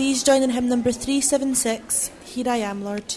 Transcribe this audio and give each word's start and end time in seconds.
Please 0.00 0.22
join 0.22 0.42
in 0.42 0.48
hymn 0.48 0.66
number 0.66 0.92
376, 0.92 2.10
Here 2.24 2.48
I 2.48 2.56
Am, 2.56 2.82
Lord. 2.82 3.16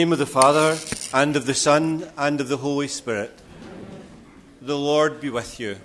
Name 0.00 0.12
of 0.12 0.18
the 0.18 0.24
Father, 0.24 0.78
and 1.12 1.36
of 1.36 1.44
the 1.44 1.52
Son, 1.52 2.10
and 2.16 2.40
of 2.40 2.48
the 2.48 2.56
Holy 2.56 2.88
Spirit. 2.88 3.38
The 4.62 4.78
Lord 4.78 5.20
be 5.20 5.28
with 5.28 5.60
you. 5.60 5.76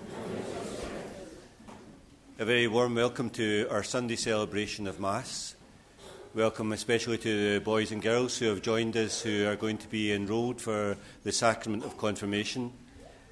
A 2.40 2.46
very 2.46 2.66
warm 2.70 2.96
welcome 2.96 3.30
to 3.32 3.68
our 3.70 3.84
Sunday 3.84 4.16
celebration 4.16 4.88
of 4.88 5.02
Mass. 5.02 5.58
Welcome 6.34 6.72
especially 6.72 7.18
to 7.18 7.56
the 7.56 7.60
boys 7.60 7.92
and 7.92 8.02
girls 8.02 8.38
who 8.38 8.46
have 8.46 8.62
joined 8.62 8.96
us 8.96 9.22
who 9.22 9.46
are 9.48 9.58
going 9.58 9.80
to 9.80 9.88
be 9.90 10.14
enrolled 10.14 10.62
for 10.62 10.96
the 11.26 11.34
sacrament 11.34 11.84
of 11.84 11.98
confirmation. 11.98 12.72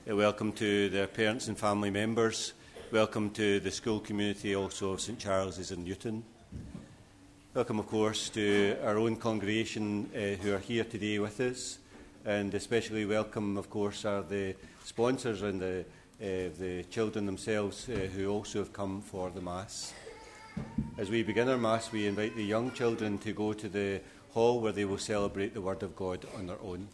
A 0.06 0.14
welcome 0.14 0.52
to 0.52 0.90
their 0.90 1.08
parents 1.08 1.48
and 1.48 1.58
family 1.58 1.92
members. 1.92 2.52
Welcome 2.92 3.30
to 3.30 3.62
the 3.62 3.72
school 3.72 4.02
community 4.02 4.54
also 4.54 4.92
of 4.92 5.00
St 5.00 5.18
Charles's 5.18 5.72
in 5.72 5.86
Newton. 5.86 6.26
Welcome, 7.56 7.78
of 7.78 7.86
course, 7.86 8.30
to 8.30 8.78
our 8.84 8.98
own 8.98 9.16
congregation 9.16 10.10
uh, 10.16 10.42
who 10.42 10.56
are 10.56 10.60
here 10.60 10.84
today 10.84 11.20
with 11.20 11.40
us, 11.40 11.78
and 12.26 12.52
especially 12.56 13.06
welcome, 13.06 13.58
of 13.58 13.70
course, 13.70 14.06
are 14.06 14.24
the 14.24 14.56
sponsors 14.84 15.44
and 15.44 15.62
the, 15.62 15.86
uh, 16.20 16.50
the 16.58 16.84
children 16.90 17.28
themselves 17.28 17.88
uh, 17.90 18.10
who 18.16 18.28
also 18.28 18.58
have 18.58 18.74
come 18.74 19.02
for 19.02 19.30
the 19.30 19.40
Mass. 19.40 19.94
As 20.98 21.12
we 21.12 21.22
begin 21.22 21.48
our 21.48 21.60
Mass, 21.60 21.92
we 21.92 22.08
invite 22.08 22.36
the 22.36 22.44
young 22.44 22.72
children 22.72 23.20
to 23.20 23.34
go 23.34 23.54
to 23.54 23.70
the 23.70 24.02
hall 24.32 24.60
where 24.60 24.72
they 24.72 24.86
will 24.86 24.98
celebrate 24.98 25.54
the 25.54 25.62
Word 25.62 25.84
of 25.84 25.96
God 25.96 26.26
on 26.36 26.48
their 26.48 26.60
own. 26.60 26.88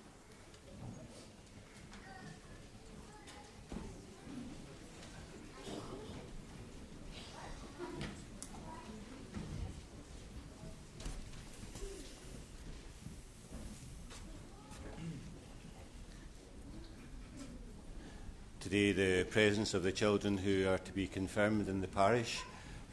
Today, 18.79 19.23
the 19.23 19.25
presence 19.25 19.73
of 19.73 19.83
the 19.83 19.91
children 19.91 20.37
who 20.37 20.65
are 20.69 20.77
to 20.77 20.93
be 20.93 21.05
confirmed 21.05 21.67
in 21.67 21.81
the 21.81 21.87
parish 21.89 22.39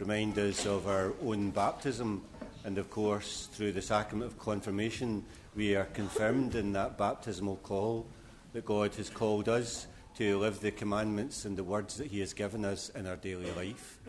remind 0.00 0.36
us 0.36 0.66
of 0.66 0.88
our 0.88 1.12
own 1.22 1.50
baptism, 1.50 2.24
and 2.64 2.76
of 2.76 2.90
course, 2.90 3.48
through 3.52 3.70
the 3.70 3.80
sacrament 3.80 4.32
of 4.32 4.36
confirmation, 4.36 5.24
we 5.54 5.76
are 5.76 5.84
confirmed 5.84 6.56
in 6.56 6.72
that 6.72 6.98
baptismal 6.98 7.60
call 7.62 8.04
that 8.52 8.64
God 8.64 8.96
has 8.96 9.08
called 9.08 9.48
us 9.48 9.86
to 10.16 10.36
live 10.40 10.58
the 10.58 10.72
commandments 10.72 11.44
and 11.44 11.56
the 11.56 11.62
words 11.62 11.98
that 11.98 12.08
He 12.08 12.18
has 12.18 12.32
given 12.32 12.64
us 12.64 12.88
in 12.88 13.06
our 13.06 13.14
daily 13.14 13.52
life. 13.52 14.00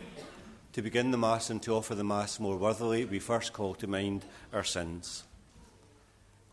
To 0.74 0.82
begin 0.82 1.12
the 1.12 1.18
Mass 1.20 1.52
and 1.52 1.62
to 1.62 1.76
offer 1.76 1.94
the 1.94 2.04
Mass 2.04 2.40
more 2.40 2.58
worthily, 2.58 3.06
we 3.06 3.20
first 3.20 3.54
call 3.54 3.76
to 3.76 3.86
mind 3.86 4.26
our 4.52 4.64
sins. 4.64 5.26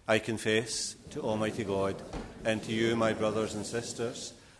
I 0.06 0.18
confess 0.18 0.96
to 1.12 1.22
Almighty 1.22 1.64
God 1.64 1.96
and 2.44 2.62
to 2.64 2.72
you, 2.72 2.94
my 2.94 3.14
brothers 3.14 3.54
and 3.54 3.64
sisters, 3.64 4.34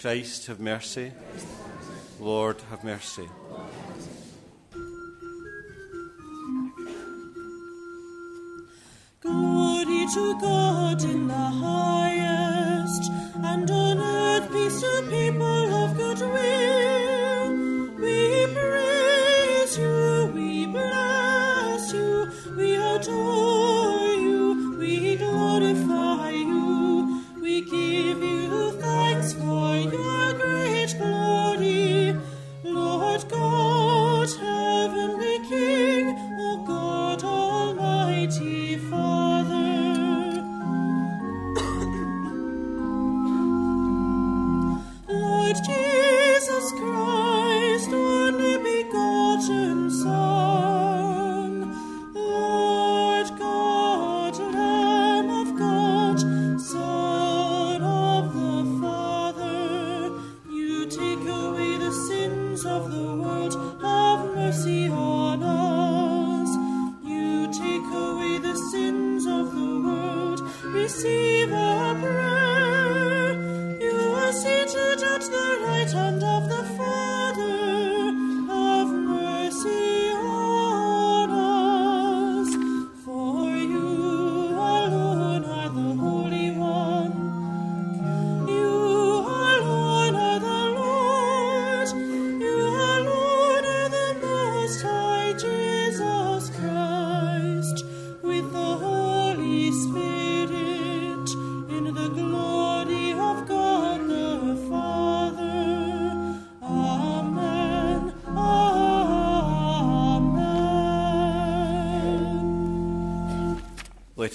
Christ, 0.00 0.46
have 0.46 0.60
mercy. 0.60 1.10
Lord, 2.20 2.62
have 2.70 2.84
mercy. 2.84 3.28
Glory 9.20 10.06
to 10.14 10.40
God 10.40 11.02
in 11.02 11.26
the 11.26 11.34
highest, 11.34 13.10
and 13.42 13.68
on 13.68 13.98
earth 13.98 14.52
peace 14.52 14.80
to 14.82 15.06
people 15.10 15.74
of 15.74 15.96
good 15.96 16.20
will. 16.20 17.56
We 17.96 18.46
praise 18.54 19.78
you, 19.78 20.30
we 20.32 20.66
bless 20.66 21.92
you, 21.92 22.30
we 22.56 22.76
adore 22.76 23.57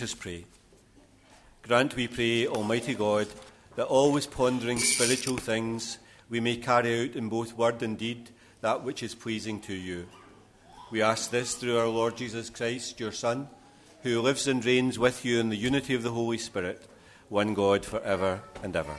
us 0.03 0.13
pray. 0.13 0.45
Grant, 1.63 1.95
we 1.95 2.07
pray, 2.07 2.45
Almighty 2.45 2.93
God, 2.93 3.27
that 3.75 3.85
always 3.85 4.27
pondering 4.27 4.77
spiritual 4.77 5.37
things, 5.37 5.97
we 6.29 6.39
may 6.39 6.57
carry 6.57 7.03
out 7.03 7.15
in 7.15 7.29
both 7.29 7.57
word 7.57 7.81
and 7.81 7.97
deed 7.97 8.29
that 8.61 8.83
which 8.83 9.01
is 9.01 9.15
pleasing 9.15 9.59
to 9.61 9.73
you. 9.73 10.07
We 10.91 11.01
ask 11.01 11.31
this 11.31 11.55
through 11.55 11.77
our 11.79 11.87
Lord 11.87 12.17
Jesus 12.17 12.49
Christ, 12.49 12.99
your 12.99 13.11
Son, 13.11 13.47
who 14.03 14.21
lives 14.21 14.47
and 14.47 14.63
reigns 14.63 14.99
with 14.99 15.25
you 15.25 15.39
in 15.39 15.49
the 15.49 15.55
unity 15.55 15.95
of 15.95 16.03
the 16.03 16.11
Holy 16.11 16.37
Spirit, 16.37 16.85
one 17.29 17.53
God 17.53 17.85
for 17.85 18.01
ever 18.01 18.41
and 18.61 18.75
ever. 18.75 18.95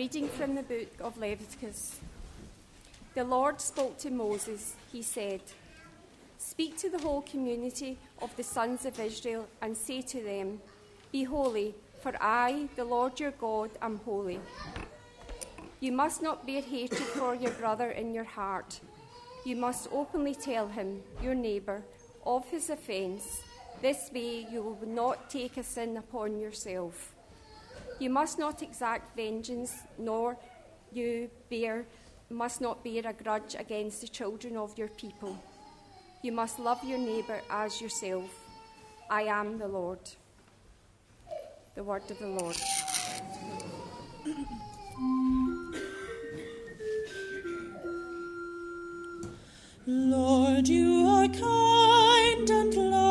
Reading 0.00 0.28
from 0.28 0.54
the 0.54 0.62
book 0.62 0.94
of 1.02 1.18
Leviticus. 1.18 2.00
The 3.14 3.22
Lord 3.22 3.60
spoke 3.60 3.98
to 3.98 4.08
Moses. 4.08 4.74
He 4.90 5.02
said, 5.02 5.42
Speak 6.38 6.78
to 6.78 6.88
the 6.88 7.00
whole 7.00 7.20
community 7.20 7.98
of 8.22 8.34
the 8.34 8.42
sons 8.42 8.86
of 8.86 8.98
Israel 8.98 9.46
and 9.60 9.76
say 9.76 10.00
to 10.00 10.22
them, 10.22 10.62
Be 11.12 11.24
holy, 11.24 11.74
for 12.02 12.14
I, 12.18 12.68
the 12.76 12.84
Lord 12.86 13.20
your 13.20 13.32
God, 13.32 13.72
am 13.82 14.00
holy. 14.06 14.40
You 15.80 15.92
must 15.92 16.22
not 16.22 16.46
bear 16.46 16.62
hatred 16.62 17.10
for 17.18 17.34
your 17.34 17.52
brother 17.52 17.90
in 17.90 18.14
your 18.14 18.30
heart. 18.38 18.80
You 19.44 19.56
must 19.56 19.86
openly 19.92 20.34
tell 20.34 20.68
him, 20.68 21.02
your 21.22 21.34
neighbour, 21.34 21.82
of 22.24 22.48
his 22.48 22.70
offence. 22.70 23.42
This 23.82 24.10
way 24.14 24.46
you 24.50 24.62
will 24.62 24.88
not 24.88 25.28
take 25.28 25.58
a 25.58 25.62
sin 25.62 25.98
upon 25.98 26.38
yourself. 26.40 27.14
You 28.00 28.08
must 28.08 28.38
not 28.38 28.62
exact 28.62 29.14
vengeance, 29.14 29.74
nor 29.98 30.38
you 30.90 31.30
bear 31.50 31.84
must 32.30 32.62
not 32.62 32.82
bear 32.82 33.02
a 33.04 33.12
grudge 33.12 33.54
against 33.58 34.00
the 34.00 34.08
children 34.08 34.56
of 34.56 34.78
your 34.78 34.88
people. 34.88 35.36
You 36.22 36.32
must 36.32 36.58
love 36.58 36.82
your 36.82 36.98
neighbour 36.98 37.42
as 37.50 37.80
yourself. 37.80 38.30
I 39.10 39.22
am 39.24 39.58
the 39.58 39.68
Lord. 39.68 39.98
The 41.74 41.82
word 41.82 42.10
of 42.10 42.18
the 42.18 42.28
Lord. 42.28 42.56
Lord, 49.86 50.68
you 50.68 51.06
are 51.06 51.28
kind 51.28 52.50
and 52.50 52.74
loving. 52.74 53.09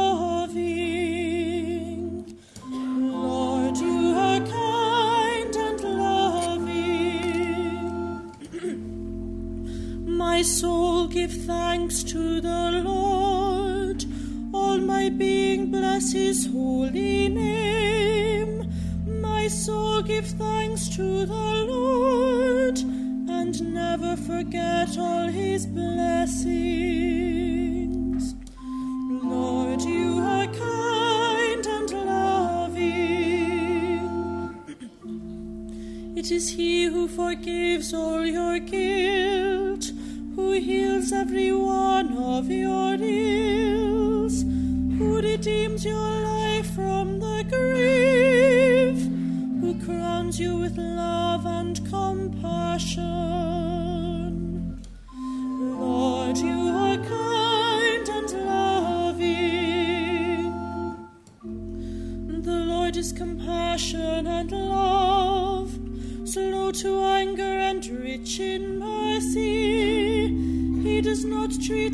My 10.40 10.44
soul 10.44 11.06
give 11.08 11.34
thanks 11.34 12.02
to 12.02 12.40
the 12.40 12.82
Lord. 12.86 14.06
All 14.54 14.78
my 14.78 15.10
being 15.10 15.70
bless 15.70 16.14
his 16.14 16.46
holy 16.46 17.28
name. 17.28 18.72
My 19.22 19.50
soul 19.50 20.02
give 20.02 20.28
thanks 20.28 20.88
to 20.96 21.26
the 21.26 21.66
Lord 21.74 22.80
and 22.80 23.74
never 23.74 24.16
forget 24.16 24.98
all 24.98 25.28
his 25.28 25.66
blessings. 25.66 26.64
Lord, 29.22 29.82
you 29.82 30.20
are 30.20 30.48
kind 30.48 31.68
and 31.68 31.92
loving. 31.92 33.10
It 36.16 36.32
is 36.32 36.48
he 36.52 36.86
who 36.86 37.10
forgives 37.10 37.94
all 37.94 38.26
your 38.26 38.60
guilt, 38.60 39.92
heals 40.60 41.12
every 41.12 41.52
one 41.52 42.18
of 42.18 42.50
your 42.50 42.96
ills, 42.96 44.44
who 44.44 45.22
redeems 45.22 45.86
your 45.86 45.96
life 45.96 46.70
from 46.76 47.20
the 47.20 47.46
grave, 47.50 49.00
who 49.62 49.80
crowns 49.86 50.40
you 50.40 50.58
with 50.58 50.78
love 50.78 51.46
and 51.46 51.78
compassion. 51.90 53.59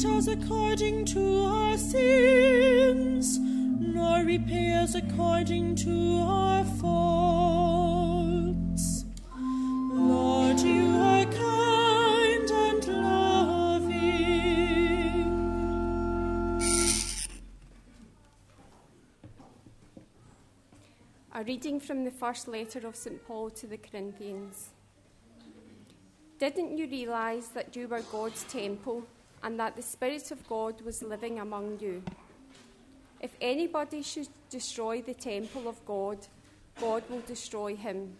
Us 0.05 0.27
according 0.27 1.05
to 1.05 1.43
our 1.43 1.77
sins, 1.77 3.39
nor 3.39 4.23
repay 4.23 4.73
us 4.73 4.95
according 4.95 5.75
to 5.75 6.19
our 6.21 6.63
faults. 6.63 7.65
Lord, 9.33 10.59
you 10.59 10.87
are 10.97 11.25
kind 11.25 12.51
and 12.51 12.87
loving. 12.87 13.95
A 21.33 21.43
reading 21.43 21.79
from 21.79 22.05
the 22.05 22.11
first 22.11 22.47
letter 22.47 22.87
of 22.87 22.95
St. 22.95 23.25
Paul 23.27 23.49
to 23.51 23.67
the 23.67 23.77
Corinthians. 23.77 24.69
Didn't 26.37 26.77
you 26.77 26.87
realize 26.87 27.49
that 27.49 27.75
you 27.75 27.87
were 27.87 28.01
God's 28.11 28.43
temple 28.43 29.07
and 29.45 29.59
that 29.59 29.75
the 29.75 29.81
Spirit 29.81 30.31
of 30.31 30.45
God 30.49 30.81
was 30.81 31.03
living 31.03 31.39
among 31.39 31.79
you? 31.79 32.01
If 33.21 33.35
anybody 33.39 34.01
should 34.01 34.27
destroy 34.49 35.03
the 35.03 35.13
temple 35.13 35.67
of 35.67 35.85
God, 35.85 36.17
God 36.81 37.03
will 37.09 37.21
destroy 37.21 37.75
him, 37.75 38.17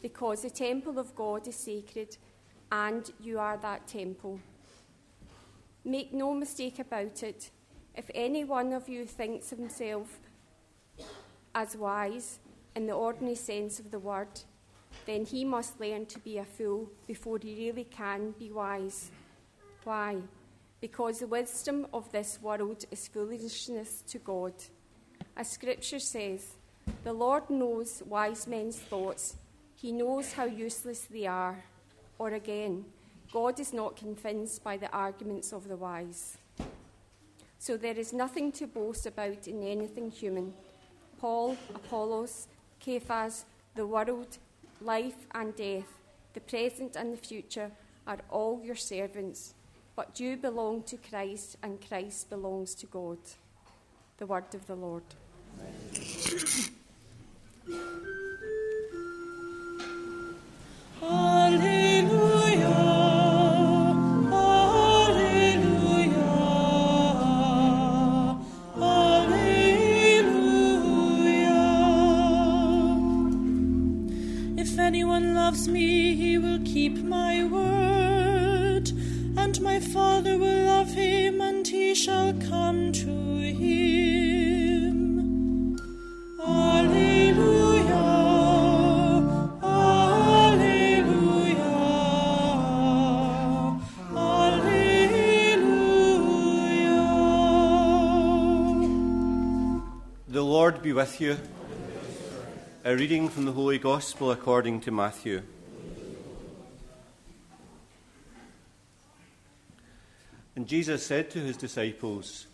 because 0.00 0.42
the 0.42 0.50
temple 0.50 1.00
of 1.00 1.14
God 1.16 1.48
is 1.48 1.56
sacred, 1.56 2.16
and 2.70 3.10
you 3.20 3.40
are 3.40 3.56
that 3.56 3.88
temple. 3.88 4.38
Make 5.84 6.14
no 6.14 6.32
mistake 6.32 6.78
about 6.78 7.24
it. 7.24 7.50
If 7.96 8.08
any 8.14 8.44
one 8.44 8.72
of 8.72 8.88
you 8.88 9.04
thinks 9.04 9.50
himself 9.50 10.20
as 11.56 11.76
wise 11.76 12.38
in 12.76 12.86
the 12.86 12.92
ordinary 12.92 13.34
sense 13.34 13.80
of 13.80 13.90
the 13.90 13.98
word, 13.98 14.28
then 15.06 15.24
he 15.24 15.44
must 15.44 15.80
learn 15.80 16.06
to 16.06 16.20
be 16.20 16.38
a 16.38 16.44
fool 16.44 16.88
before 17.08 17.38
he 17.42 17.56
really 17.56 17.84
can 17.84 18.32
be 18.38 18.52
wise. 18.52 19.10
Why? 19.82 20.18
Because 20.80 21.18
the 21.18 21.26
wisdom 21.26 21.86
of 21.92 22.10
this 22.12 22.38
world 22.40 22.84
is 22.90 23.08
foolishness 23.08 24.02
to 24.08 24.18
God. 24.18 24.52
As 25.36 25.50
Scripture 25.50 25.98
says, 25.98 26.56
the 27.04 27.12
Lord 27.12 27.50
knows 27.50 28.02
wise 28.06 28.46
men's 28.46 28.78
thoughts, 28.78 29.36
he 29.74 29.92
knows 29.92 30.32
how 30.32 30.44
useless 30.44 31.00
they 31.02 31.26
are. 31.26 31.64
Or 32.18 32.30
again, 32.30 32.84
God 33.32 33.60
is 33.60 33.72
not 33.72 33.96
convinced 33.96 34.64
by 34.64 34.76
the 34.76 34.90
arguments 34.90 35.52
of 35.52 35.68
the 35.68 35.76
wise. 35.76 36.38
So 37.58 37.76
there 37.76 37.98
is 37.98 38.12
nothing 38.12 38.52
to 38.52 38.66
boast 38.66 39.06
about 39.06 39.46
in 39.46 39.62
anything 39.62 40.10
human. 40.10 40.54
Paul, 41.20 41.56
Apollos, 41.74 42.48
Cephas, 42.80 43.44
the 43.74 43.86
world, 43.86 44.38
life 44.80 45.26
and 45.34 45.54
death, 45.54 45.98
the 46.34 46.40
present 46.40 46.96
and 46.96 47.12
the 47.12 47.16
future 47.16 47.70
are 48.06 48.18
all 48.30 48.60
your 48.64 48.76
servants, 48.76 49.54
but 49.98 50.20
you 50.20 50.36
belong 50.36 50.80
to 50.84 50.96
Christ 50.96 51.56
and 51.60 51.76
Christ 51.88 52.30
belongs 52.30 52.72
to 52.76 52.86
God. 52.86 53.18
The 54.18 54.26
word 54.26 54.54
of 54.54 54.64
the 54.68 54.76
Lord. 54.76 55.02
If 74.56 74.78
anyone 74.78 75.34
loves 75.34 75.66
me, 75.66 76.14
he 76.14 76.38
will 76.38 76.60
keep 76.64 76.98
my 76.98 77.42
word, 77.42 77.97
my 79.60 79.80
Father 79.80 80.38
will 80.38 80.64
love 80.64 80.92
him, 80.92 81.40
and 81.40 81.66
he 81.66 81.94
shall 81.94 82.32
come 82.34 82.92
to 82.92 83.08
him. 83.08 84.88
Alleluia. 86.40 87.94
Alleluia. 89.62 90.98
Alleluia. 94.14 94.98
The 100.28 100.42
Lord 100.42 100.82
be 100.82 100.92
with 100.92 101.20
you. 101.20 101.36
A 102.84 102.96
reading 102.96 103.28
from 103.28 103.44
the 103.44 103.52
Holy 103.52 103.78
Gospel 103.78 104.30
according 104.30 104.80
to 104.82 104.90
Matthew. 104.90 105.42
Jesus 110.68 111.06
said 111.06 111.30
to 111.30 111.38
his 111.38 111.56
disciples, 111.56 112.46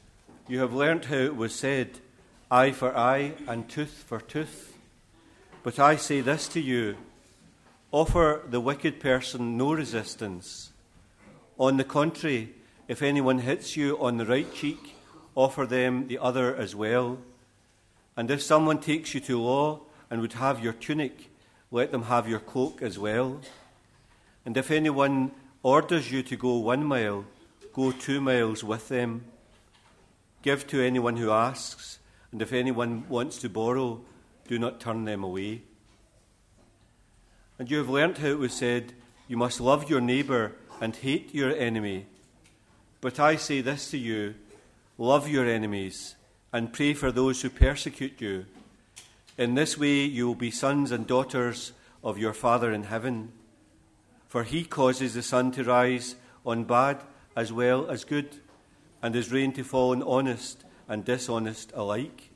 You 0.47 0.61
have 0.61 0.73
learnt 0.73 1.07
how 1.07 1.17
it 1.17 1.35
was 1.35 1.53
said, 1.53 1.99
Eye 2.49 2.71
for 2.71 2.97
eye 2.97 3.33
and 3.49 3.69
tooth 3.69 4.05
for 4.07 4.21
tooth. 4.21 4.79
But 5.65 5.81
I 5.81 5.97
say 5.97 6.21
this 6.21 6.47
to 6.49 6.61
you 6.61 6.97
offer 7.91 8.43
the 8.49 8.61
wicked 8.61 9.01
person 9.01 9.57
no 9.57 9.73
resistance. 9.73 10.71
On 11.59 11.77
the 11.77 11.83
contrary, 11.83 12.55
if 12.87 13.03
anyone 13.03 13.41
hits 13.41 13.77
you 13.77 14.01
on 14.01 14.19
the 14.19 14.27
right 14.27 14.55
cheek, 14.55 14.95
offer 15.35 15.67
them 15.67 16.07
the 16.07 16.19
other 16.19 16.55
as 16.55 16.77
well. 16.77 17.19
And 18.17 18.31
if 18.31 18.43
someone 18.43 18.79
takes 18.79 19.13
you 19.15 19.21
to 19.23 19.41
law 19.41 19.81
and 20.09 20.21
would 20.21 20.35
have 20.35 20.63
your 20.63 20.73
tunic, 20.73 21.33
let 21.73 21.91
them 21.91 22.05
have 22.05 22.29
your 22.29 22.39
cloak 22.39 22.81
as 22.81 22.97
well. 22.97 23.41
And 24.47 24.57
if 24.57 24.71
anyone 24.71 25.33
orders 25.65 26.13
you 26.13 26.23
to 26.23 26.37
go 26.37 26.59
one 26.59 26.85
mile, 26.85 27.25
go 27.75 27.91
two 27.91 28.21
miles 28.21 28.63
with 28.63 28.89
them. 28.89 29.25
Give 30.43 30.67
to 30.69 30.81
anyone 30.81 31.17
who 31.17 31.31
asks, 31.31 31.99
and 32.31 32.41
if 32.41 32.53
anyone 32.53 33.09
wants 33.09 33.39
to 33.39 33.49
borrow, 33.49 34.01
do 34.47 34.59
not 34.59 34.81
turn 34.81 35.05
them 35.05 35.25
away. 35.25 35.63
And 37.59 37.71
you 37.71 37.79
have 37.79 37.89
learnt 37.89 38.19
how 38.19 38.29
it 38.29 38.39
was 38.39 38.53
said, 38.53 38.93
You 39.29 39.37
must 39.37 39.61
love 39.61 39.91
your 39.91 40.01
neighbour 40.01 40.53
and 40.81 40.95
hate 40.95 41.35
your 41.35 41.55
enemy. 41.55 42.07
But 43.01 43.21
I 43.21 43.37
say 43.37 43.61
this 43.61 43.91
to 43.91 43.99
you 43.99 44.35
love 44.97 45.29
your 45.29 45.47
enemies 45.47 46.15
and 46.53 46.73
pray 46.73 46.95
for 46.95 47.11
those 47.11 47.43
who 47.43 47.51
persecute 47.51 48.21
you. 48.21 48.47
In 49.37 49.55
this 49.55 49.77
way 49.77 50.05
you 50.05 50.29
will 50.29 50.37
be 50.37 50.51
sons 50.53 50.93
and 50.93 51.07
daughters 51.07 51.73
of 52.05 52.19
your 52.19 52.33
Father 52.33 52.73
in 52.73 52.85
heaven. 52.85 53.33
For 54.29 54.45
he 54.45 54.65
causes 54.65 55.15
the 55.15 55.23
sun 55.23 55.51
to 55.53 55.65
rise 55.65 56.15
on 56.47 56.65
bad 56.65 57.03
as 57.37 57.53
well 57.53 57.89
as 57.91 58.05
good, 58.05 58.37
and 59.03 59.15
is 59.15 59.33
rain 59.33 59.53
to 59.53 59.65
fall 59.65 59.91
on 59.91 60.03
honest 60.03 60.65
and 60.89 61.05
dishonest 61.05 61.73
alike. 61.75 62.31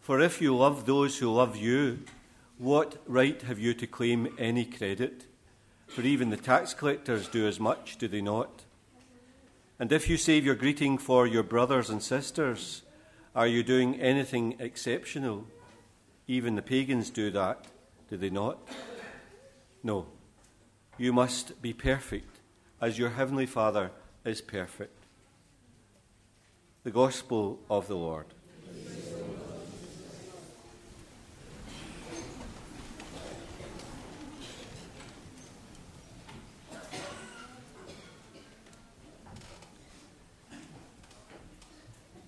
For 0.00 0.20
if 0.20 0.40
you 0.40 0.54
love 0.56 0.86
those 0.86 1.18
who 1.18 1.32
love 1.32 1.56
you, 1.56 2.00
what 2.58 2.96
right 3.06 3.40
have 3.42 3.58
you 3.58 3.74
to 3.74 3.86
claim 3.86 4.34
any 4.38 4.64
credit? 4.64 5.26
For 5.86 6.02
even 6.02 6.30
the 6.30 6.36
tax 6.36 6.74
collectors 6.74 7.28
do 7.28 7.46
as 7.46 7.58
much, 7.60 7.98
do 7.98 8.08
they 8.08 8.20
not? 8.20 8.64
And 9.78 9.90
if 9.92 10.08
you 10.08 10.16
save 10.16 10.44
your 10.44 10.54
greeting 10.54 10.98
for 10.98 11.26
your 11.26 11.42
brothers 11.42 11.90
and 11.90 12.02
sisters, 12.02 12.82
are 13.34 13.46
you 13.46 13.62
doing 13.62 14.00
anything 14.00 14.56
exceptional? 14.58 15.46
Even 16.28 16.54
the 16.54 16.62
pagans 16.62 17.10
do 17.10 17.30
that, 17.32 17.66
do 18.08 18.16
they 18.16 18.30
not? 18.30 18.58
No. 19.82 20.06
You 20.96 21.12
must 21.12 21.60
be 21.60 21.72
perfect, 21.72 22.33
as 22.84 22.98
your 22.98 23.08
heavenly 23.08 23.46
Father 23.46 23.90
is 24.26 24.42
perfect. 24.42 24.92
The 26.82 26.90
Gospel 26.90 27.58
of 27.70 27.88
the 27.88 27.94
Lord. 27.94 28.26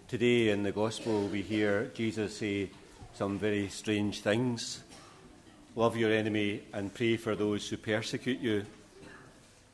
Today 0.08 0.48
in 0.48 0.62
the 0.62 0.72
Gospel, 0.72 1.28
we 1.28 1.42
hear 1.42 1.90
Jesus 1.92 2.38
say 2.38 2.70
some 3.12 3.38
very 3.38 3.68
strange 3.68 4.22
things. 4.22 4.82
Love 5.74 5.98
your 5.98 6.12
enemy 6.12 6.62
and 6.72 6.94
pray 6.94 7.18
for 7.18 7.36
those 7.36 7.68
who 7.68 7.76
persecute 7.76 8.40
you. 8.40 8.64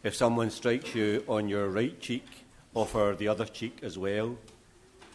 If 0.04 0.16
someone 0.16 0.50
strikes 0.50 0.97
you 0.97 1.23
on 1.28 1.49
your 1.49 1.68
right 1.68 1.99
cheek, 2.00 2.26
offer 2.75 3.14
the 3.16 3.28
other 3.28 3.44
cheek 3.44 3.78
as 3.82 3.97
well. 3.97 4.37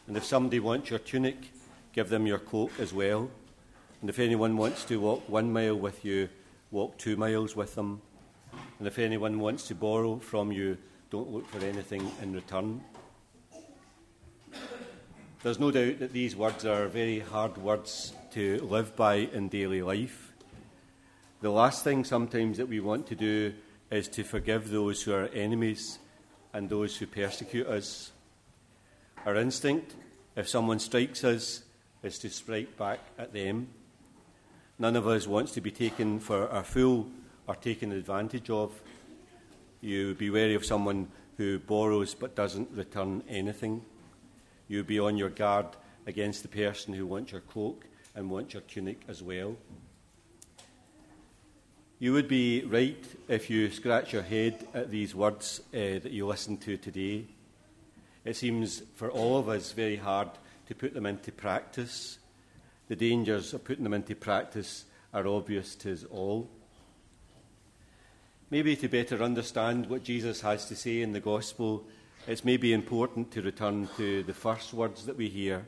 And 0.07 0.15
if 0.15 0.23
somebody 0.23 0.61
wants 0.61 0.89
your 0.89 0.99
tunic, 0.99 1.51
give 1.91 2.07
them 2.07 2.25
your 2.25 2.39
cloak 2.39 2.71
as 2.79 2.93
well. 2.93 3.29
And 3.99 4.09
if 4.09 4.17
anyone 4.17 4.55
wants 4.55 4.85
to 4.85 5.01
walk 5.01 5.27
one 5.27 5.51
mile 5.51 5.75
with 5.75 6.05
you, 6.05 6.29
walk 6.71 6.97
two 6.97 7.17
miles 7.17 7.53
with 7.53 7.75
them. 7.75 8.01
And 8.79 8.87
if 8.87 8.97
anyone 8.97 9.39
wants 9.39 9.67
to 9.67 9.75
borrow 9.75 10.19
from 10.19 10.53
you, 10.53 10.77
don't 11.09 11.33
look 11.33 11.45
for 11.49 11.59
anything 11.65 12.09
in 12.21 12.33
return. 12.33 12.81
There's 15.43 15.59
no 15.59 15.69
doubt 15.69 15.99
that 15.99 16.13
these 16.13 16.33
words 16.37 16.65
are 16.65 16.87
very 16.87 17.19
hard 17.19 17.57
words 17.57 18.13
to 18.31 18.59
live 18.61 18.95
by 18.95 19.15
in 19.15 19.49
daily 19.49 19.81
life. 19.81 20.31
The 21.41 21.51
last 21.51 21.83
thing 21.83 22.05
sometimes 22.05 22.55
that 22.55 22.69
we 22.69 22.79
want 22.79 23.05
to 23.07 23.15
do 23.15 23.53
is 23.89 24.07
to 24.09 24.23
forgive 24.23 24.69
those 24.69 25.03
who 25.03 25.13
are 25.13 25.27
enemies 25.27 25.99
and 26.53 26.69
those 26.69 26.97
who 26.97 27.07
persecute 27.07 27.67
us. 27.67 28.11
Our 29.25 29.35
instinct, 29.35 29.95
if 30.35 30.47
someone 30.47 30.79
strikes 30.79 31.23
us, 31.23 31.63
is 32.03 32.19
to 32.19 32.29
strike 32.29 32.77
back 32.77 32.99
at 33.17 33.33
them. 33.33 33.67
None 34.79 34.95
of 34.95 35.07
us 35.07 35.27
wants 35.27 35.53
to 35.53 35.61
be 35.61 35.71
taken 35.71 36.19
for 36.19 36.47
a 36.47 36.63
fool 36.63 37.07
or 37.47 37.55
taken 37.55 37.91
advantage 37.91 38.49
of. 38.49 38.79
You 39.81 40.15
be 40.15 40.29
wary 40.29 40.55
of 40.55 40.65
someone 40.65 41.07
who 41.37 41.59
borrows 41.59 42.13
but 42.13 42.35
doesn't 42.35 42.69
return 42.71 43.23
anything. 43.29 43.83
You 44.67 44.83
be 44.83 44.99
on 44.99 45.17
your 45.17 45.29
guard 45.29 45.67
against 46.05 46.41
the 46.41 46.49
person 46.49 46.93
who 46.93 47.05
wants 47.05 47.31
your 47.31 47.41
cloak 47.41 47.85
and 48.15 48.29
wants 48.29 48.53
your 48.53 48.63
tunic 48.63 49.01
as 49.07 49.23
well. 49.23 49.55
You 51.99 52.13
would 52.13 52.27
be 52.27 52.61
right 52.61 53.03
if 53.27 53.49
you 53.49 53.71
scratch 53.71 54.13
your 54.13 54.21
head 54.21 54.67
at 54.75 54.91
these 54.91 55.15
words 55.15 55.61
uh, 55.73 55.97
that 55.97 56.11
you 56.11 56.27
listen 56.27 56.57
to 56.57 56.77
today. 56.77 57.25
It 58.23 58.35
seems 58.35 58.83
for 58.93 59.09
all 59.09 59.39
of 59.39 59.49
us 59.49 59.71
very 59.71 59.95
hard 59.95 60.29
to 60.67 60.75
put 60.75 60.93
them 60.93 61.07
into 61.07 61.31
practice. 61.31 62.19
The 62.87 62.95
dangers 62.95 63.51
of 63.55 63.63
putting 63.63 63.83
them 63.83 63.95
into 63.95 64.13
practice 64.13 64.85
are 65.11 65.25
obvious 65.25 65.73
to 65.77 65.91
us 65.91 66.03
all. 66.03 66.47
Maybe 68.51 68.75
to 68.75 68.87
better 68.87 69.23
understand 69.23 69.89
what 69.89 70.03
Jesus 70.03 70.41
has 70.41 70.67
to 70.67 70.75
say 70.75 71.01
in 71.01 71.13
the 71.13 71.19
Gospel, 71.19 71.83
it's 72.27 72.45
maybe 72.45 72.73
important 72.73 73.31
to 73.31 73.41
return 73.41 73.89
to 73.97 74.21
the 74.21 74.35
first 74.35 74.71
words 74.71 75.07
that 75.07 75.17
we 75.17 75.29
hear. 75.29 75.65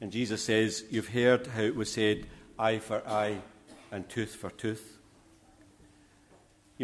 And 0.00 0.10
Jesus 0.10 0.42
says, 0.42 0.82
You've 0.90 1.06
heard 1.06 1.46
how 1.46 1.62
it 1.62 1.76
was 1.76 1.92
said, 1.92 2.26
eye 2.58 2.80
for 2.80 3.06
eye 3.06 3.38
and 3.92 4.08
tooth 4.08 4.34
for 4.34 4.50
tooth. 4.50 4.93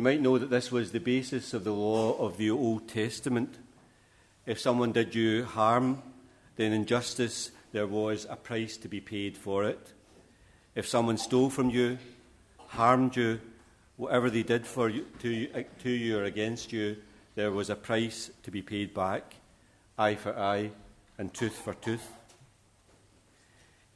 You 0.01 0.05
might 0.05 0.23
know 0.23 0.39
that 0.39 0.49
this 0.49 0.73
was 0.73 0.93
the 0.93 0.99
basis 0.99 1.53
of 1.53 1.63
the 1.63 1.75
law 1.75 2.17
of 2.17 2.39
the 2.39 2.51
Old 2.51 2.89
Testament. 2.89 3.59
If 4.47 4.59
someone 4.59 4.93
did 4.93 5.15
you 5.15 5.45
harm, 5.45 6.03
then 6.57 6.73
in 6.73 6.87
justice 6.87 7.51
there 7.73 7.87
was 7.87 8.27
a 8.31 8.37
price 8.37 8.79
to 8.79 8.89
be 8.89 9.03
paid 9.03 9.37
for 9.37 9.65
it. 9.65 9.93
If 10.75 10.89
someone 10.89 11.19
stole 11.19 11.51
from 11.51 11.69
you, 11.69 11.99
harmed 12.69 13.15
you, 13.15 13.43
whatever 13.99 14.31
they 14.31 14.43
did 14.43 14.67
for 14.67 14.89
you, 14.89 15.05
to, 15.19 15.29
you, 15.29 15.51
uh, 15.55 15.65
to 15.83 15.91
you 15.91 16.17
or 16.17 16.25
against 16.25 16.73
you, 16.73 16.97
there 17.35 17.53
was 17.53 17.69
a 17.69 17.77
price 17.77 18.31
to 18.45 18.51
be 18.51 18.63
paid 18.63 18.95
back 18.95 19.35
eye 19.99 20.15
for 20.15 20.35
eye 20.35 20.71
and 21.19 21.35
tooth 21.35 21.57
for 21.57 21.75
tooth. 21.75 22.11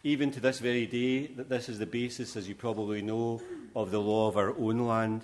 Even 0.02 0.30
to 0.32 0.40
this 0.40 0.58
very 0.58 0.84
day, 0.84 1.28
that 1.28 1.48
this 1.48 1.70
is 1.70 1.78
the 1.78 1.86
basis, 1.86 2.36
as 2.36 2.46
you 2.46 2.54
probably 2.54 3.00
know, 3.00 3.40
of 3.74 3.90
the 3.90 4.02
law 4.02 4.28
of 4.28 4.36
our 4.36 4.54
own 4.58 4.80
land. 4.80 5.22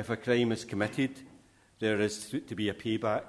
If 0.00 0.08
a 0.08 0.16
crime 0.16 0.50
is 0.50 0.64
committed, 0.64 1.10
there 1.78 2.00
is 2.00 2.30
to 2.30 2.54
be 2.54 2.70
a 2.70 2.72
payback, 2.72 3.22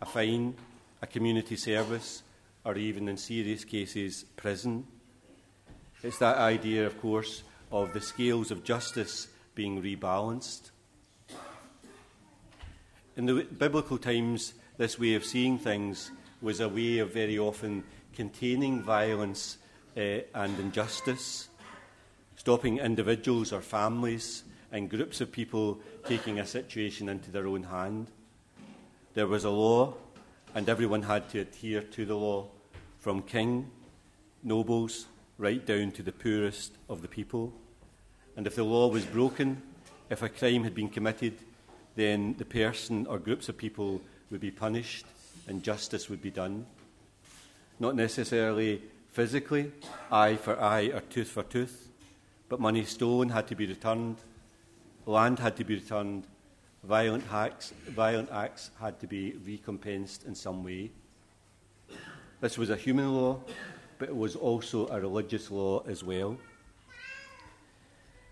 a 0.00 0.06
fine, 0.06 0.54
a 1.02 1.06
community 1.06 1.56
service, 1.56 2.22
or 2.64 2.78
even 2.78 3.06
in 3.10 3.18
serious 3.18 3.66
cases, 3.66 4.24
prison. 4.34 4.86
It's 6.02 6.16
that 6.20 6.38
idea, 6.38 6.86
of 6.86 6.98
course, 7.02 7.42
of 7.70 7.92
the 7.92 8.00
scales 8.00 8.50
of 8.50 8.64
justice 8.64 9.28
being 9.54 9.82
rebalanced. 9.82 10.70
In 13.18 13.26
the 13.26 13.44
biblical 13.44 13.98
times, 13.98 14.54
this 14.78 14.98
way 14.98 15.16
of 15.16 15.24
seeing 15.26 15.58
things 15.58 16.12
was 16.40 16.60
a 16.60 16.68
way 16.70 16.96
of 16.96 17.12
very 17.12 17.38
often 17.38 17.84
containing 18.14 18.80
violence 18.80 19.58
uh, 19.94 20.20
and 20.34 20.58
injustice, 20.58 21.50
stopping 22.36 22.78
individuals 22.78 23.52
or 23.52 23.60
families 23.60 24.44
and 24.72 24.90
groups 24.90 25.20
of 25.20 25.32
people 25.32 25.78
taking 26.04 26.38
a 26.38 26.46
situation 26.46 27.08
into 27.08 27.30
their 27.30 27.46
own 27.46 27.64
hand. 27.64 28.08
There 29.14 29.26
was 29.26 29.44
a 29.44 29.50
law, 29.50 29.94
and 30.54 30.68
everyone 30.68 31.02
had 31.02 31.28
to 31.30 31.40
adhere 31.40 31.82
to 31.82 32.04
the 32.04 32.16
law, 32.16 32.48
from 32.98 33.22
king, 33.22 33.70
nobles, 34.42 35.06
right 35.38 35.64
down 35.64 35.92
to 35.92 36.02
the 36.02 36.12
poorest 36.12 36.72
of 36.88 37.02
the 37.02 37.08
people. 37.08 37.52
And 38.36 38.46
if 38.46 38.54
the 38.54 38.64
law 38.64 38.88
was 38.88 39.04
broken, 39.04 39.62
if 40.10 40.22
a 40.22 40.28
crime 40.28 40.64
had 40.64 40.74
been 40.74 40.88
committed, 40.88 41.34
then 41.94 42.34
the 42.38 42.44
person 42.44 43.06
or 43.06 43.18
groups 43.18 43.48
of 43.48 43.56
people 43.56 44.00
would 44.30 44.40
be 44.40 44.50
punished 44.50 45.06
and 45.48 45.62
justice 45.62 46.08
would 46.08 46.20
be 46.20 46.30
done. 46.30 46.66
Not 47.78 47.94
necessarily 47.94 48.82
physically, 49.12 49.72
eye 50.10 50.36
for 50.36 50.60
eye 50.60 50.90
or 50.92 51.00
tooth 51.00 51.28
for 51.28 51.42
tooth, 51.42 51.88
but 52.48 52.60
money 52.60 52.84
stolen 52.84 53.30
had 53.30 53.46
to 53.48 53.54
be 53.54 53.66
returned, 53.66 54.16
land 55.06 55.38
had 55.38 55.56
to 55.56 55.64
be 55.64 55.76
returned, 55.76 56.26
violent 56.82 57.24
acts, 57.32 57.72
violent 57.88 58.30
acts 58.30 58.70
had 58.80 59.00
to 59.00 59.06
be 59.06 59.36
recompensed 59.46 60.24
in 60.24 60.34
some 60.34 60.62
way. 60.62 60.90
This 62.40 62.58
was 62.58 62.68
a 62.70 62.76
human 62.76 63.14
law, 63.14 63.40
but 63.98 64.08
it 64.08 64.16
was 64.16 64.36
also 64.36 64.88
a 64.88 65.00
religious 65.00 65.50
law 65.50 65.82
as 65.86 66.04
well. 66.04 66.36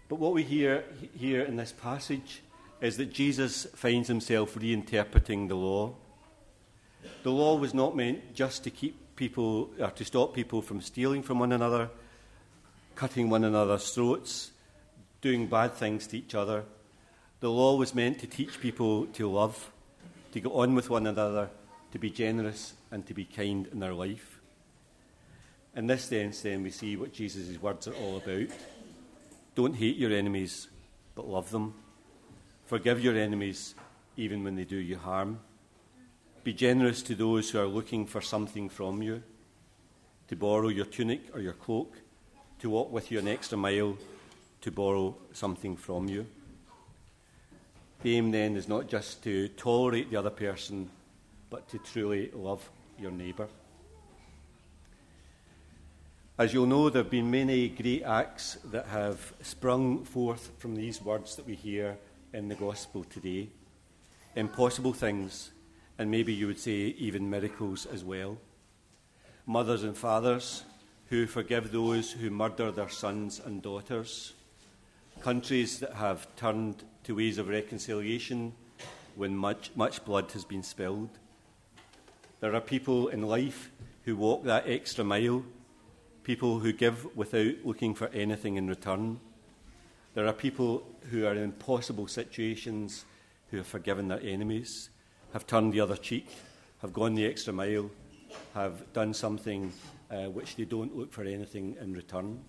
But 0.09 0.17
what 0.17 0.35
we 0.35 0.43
hear 0.43 0.85
here 1.17 1.43
in 1.43 1.57
this 1.57 1.73
passage 1.73 2.43
is 2.81 2.99
that 2.99 3.13
Jesus 3.13 3.67
finds 3.75 4.09
himself 4.09 4.55
reinterpreting 4.55 5.49
the 5.49 5.55
law. 5.55 5.95
The 7.23 7.31
law 7.31 7.57
was 7.57 7.73
not 7.73 7.97
meant 7.97 8.35
just 8.35 8.65
to 8.65 8.71
keep 8.71 9.17
people, 9.17 9.71
or 9.79 9.91
to 9.91 10.05
stop 10.05 10.35
people 10.35 10.61
from 10.61 10.81
stealing 10.81 11.23
from 11.23 11.39
one 11.39 11.53
another, 11.53 11.89
cutting 12.95 13.31
one 13.31 13.45
another's 13.45 13.91
throats, 13.91 14.51
doing 15.25 15.47
bad 15.47 15.73
things 15.73 16.07
to 16.07 16.19
each 16.19 16.35
other. 16.35 16.65
The 17.41 17.51
law 17.51 17.77
was 17.77 17.95
meant 17.95 18.19
to 18.19 18.27
teach 18.27 18.61
people 18.61 19.07
to 19.15 19.27
love, 19.27 19.71
to 20.33 20.39
get 20.39 20.53
on 20.53 20.75
with 20.75 20.91
one 20.91 21.07
another, 21.07 21.49
to 21.93 21.99
be 21.99 22.11
generous, 22.11 22.75
and 22.91 23.07
to 23.07 23.15
be 23.15 23.25
kind 23.25 23.67
in 23.73 23.81
their 23.81 23.95
life. 23.95 24.39
In 25.75 25.87
this 25.87 26.05
sense, 26.05 26.43
then, 26.43 26.63
we 26.63 26.71
see 26.71 26.99
what 26.99 27.15
Jesus' 27.15 27.61
words 27.61 27.89
are 27.89 27.95
all 27.95 28.19
about. 28.19 28.51
Don't 29.55 29.75
hate 29.75 29.97
your 29.97 30.13
enemies, 30.13 30.69
but 31.15 31.27
love 31.27 31.51
them. 31.51 31.73
Forgive 32.67 33.03
your 33.03 33.17
enemies, 33.17 33.75
even 34.19 34.45
when 34.45 34.57
they 34.57 34.65
do 34.65 34.77
you 34.77 34.99
harm. 34.99 35.41
Be 36.45 36.53
generous 36.53 37.01
to 37.05 37.15
those 37.15 37.49
who 37.49 37.59
are 37.59 37.67
looking 37.67 38.05
for 38.05 38.21
something 38.21 38.69
from 38.69 39.01
you, 39.01 39.23
to 40.29 40.37
borrow 40.37 40.69
your 40.69 40.85
tunic 40.85 41.35
or 41.35 41.41
your 41.41 41.55
cloak, 41.55 41.95
to 42.59 42.69
walk 42.69 42.93
with 42.93 43.11
you 43.11 43.19
an 43.19 43.29
extra 43.29 43.57
mile, 43.57 43.97
to 44.65 44.73
borrow 44.73 45.15
something 45.33 45.77
from 45.77 46.09
you. 46.09 46.27
The 48.03 48.17
aim 48.17 48.31
then 48.31 48.57
is 48.57 48.67
not 48.67 48.89
just 48.89 49.23
to 49.25 49.49
tolerate 49.49 50.11
the 50.11 50.17
other 50.17 50.31
person, 50.31 50.91
but 51.51 51.69
to 51.69 51.79
truly 51.79 52.31
love 52.35 52.69
your 52.99 53.11
neighbour. 53.11 53.49
As 56.39 56.53
you'll 56.53 56.67
know, 56.67 56.91
there 56.91 57.03
have 57.03 57.11
been 57.11 57.31
many 57.31 57.69
great 57.69 58.03
acts 58.03 58.59
that 58.65 58.87
have 58.87 59.35
sprung 59.43 60.05
forth 60.05 60.51
from 60.59 60.75
these 60.75 61.01
words 61.01 61.37
that 61.37 61.47
we 61.47 61.55
hear 61.55 61.97
in 62.33 62.49
the 62.49 62.55
Gospel 62.55 63.05
today. 63.05 63.49
Impossible 64.35 64.93
things, 64.93 65.51
and 65.99 66.11
maybe 66.11 66.33
you 66.33 66.47
would 66.47 66.59
say 66.59 66.95
even 66.99 67.31
miracles 67.31 67.87
as 67.87 68.03
well. 68.03 68.39
Mothers 69.47 69.85
and 69.85 69.97
fathers 69.97 70.65
who 71.07 71.27
forgive 71.27 71.71
those 71.71 72.13
who 72.13 72.31
murder 72.31 72.73
their 72.73 72.89
sons 72.89 73.41
and 73.45 73.63
daughters. 73.63 74.34
Countries 75.25 75.81
that 75.81 75.95
have 75.95 76.29
turned 76.37 76.85
to 77.05 77.15
ways 77.15 77.39
of 77.39 77.49
reconciliation 77.49 78.53
when 79.17 79.35
much, 79.35 79.71
much 79.75 80.05
blood 80.05 80.31
has 80.33 80.45
been 80.45 80.63
spilled. 80.63 81.09
There 82.41 82.55
are 82.55 82.61
people 82.61 83.09
in 83.09 83.23
life 83.23 83.71
who 84.05 84.17
walk 84.17 84.45
that 84.45 84.69
extra 84.69 85.03
mile 85.03 85.43
people 86.25 86.59
who 86.59 86.75
give 86.75 87.17
without 87.17 87.55
looking 87.65 87.95
for 87.95 88.09
anything 88.09 88.57
in 88.57 88.69
return. 88.69 89.19
There 90.13 90.27
are 90.27 90.33
people 90.35 90.87
who 91.11 91.27
are 91.27 91.33
in 91.33 91.43
impossible 91.43 92.07
situations 92.07 93.07
who 93.51 93.57
have 93.57 93.67
forgiven 93.67 94.09
their 94.09 94.21
enemies, 94.23 94.91
have 95.33 95.47
turned 95.47 95.73
the 95.73 95.81
other 95.81 95.97
cheek, 95.97 96.29
have 96.83 96.93
gone 96.93 97.15
the 97.15 97.25
extra 97.25 97.53
mile, 97.53 97.91
have 98.53 98.93
done 98.93 99.15
something 99.15 99.73
uh, 100.11 100.25
which 100.25 100.57
they 100.57 100.65
don't 100.65 100.95
look 100.95 101.13
for 101.13 101.25
anything 101.25 101.77
in 101.81 101.95
return. 101.95 102.43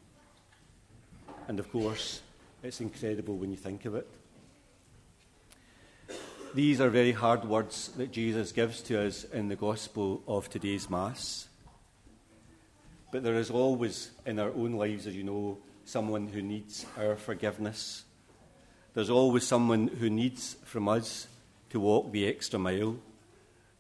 And 1.48 1.58
of 1.58 1.72
course, 1.72 2.22
it's 2.65 2.82
incredible 2.82 3.38
when 3.38 3.51
you 3.51 3.58
think 3.58 3.86
of 3.86 3.93
it. 3.93 4.08
These 6.56 6.82
are 6.82 6.89
very 6.89 7.12
hard 7.12 7.45
words 7.45 7.89
that 7.97 8.12
Jesus 8.12 8.51
gives 8.51 8.82
to 8.84 9.06
us 9.06 9.23
in 9.25 9.49
the 9.49 9.56
Gospel 9.56 10.23
of 10.28 10.49
today's 10.49 10.89
Mass. 10.89 11.47
But 13.12 13.23
there 13.23 13.36
is 13.36 13.51
always 13.51 14.10
in 14.25 14.39
our 14.39 14.49
own 14.49 14.73
lives, 14.73 15.06
as 15.06 15.15
you 15.15 15.23
know, 15.23 15.60
someone 15.84 16.28
who 16.28 16.41
needs 16.41 16.88
our 16.97 17.15
forgiveness. 17.15 18.04
There's 18.95 19.12
always 19.12 19.45
someone 19.45 19.88
who 19.88 20.10
needs 20.10 20.56
from 20.65 20.88
us 20.88 21.28
to 21.69 21.80
walk 21.80 22.12
the 22.12 22.28
extra 22.28 22.58
mile. 22.58 22.95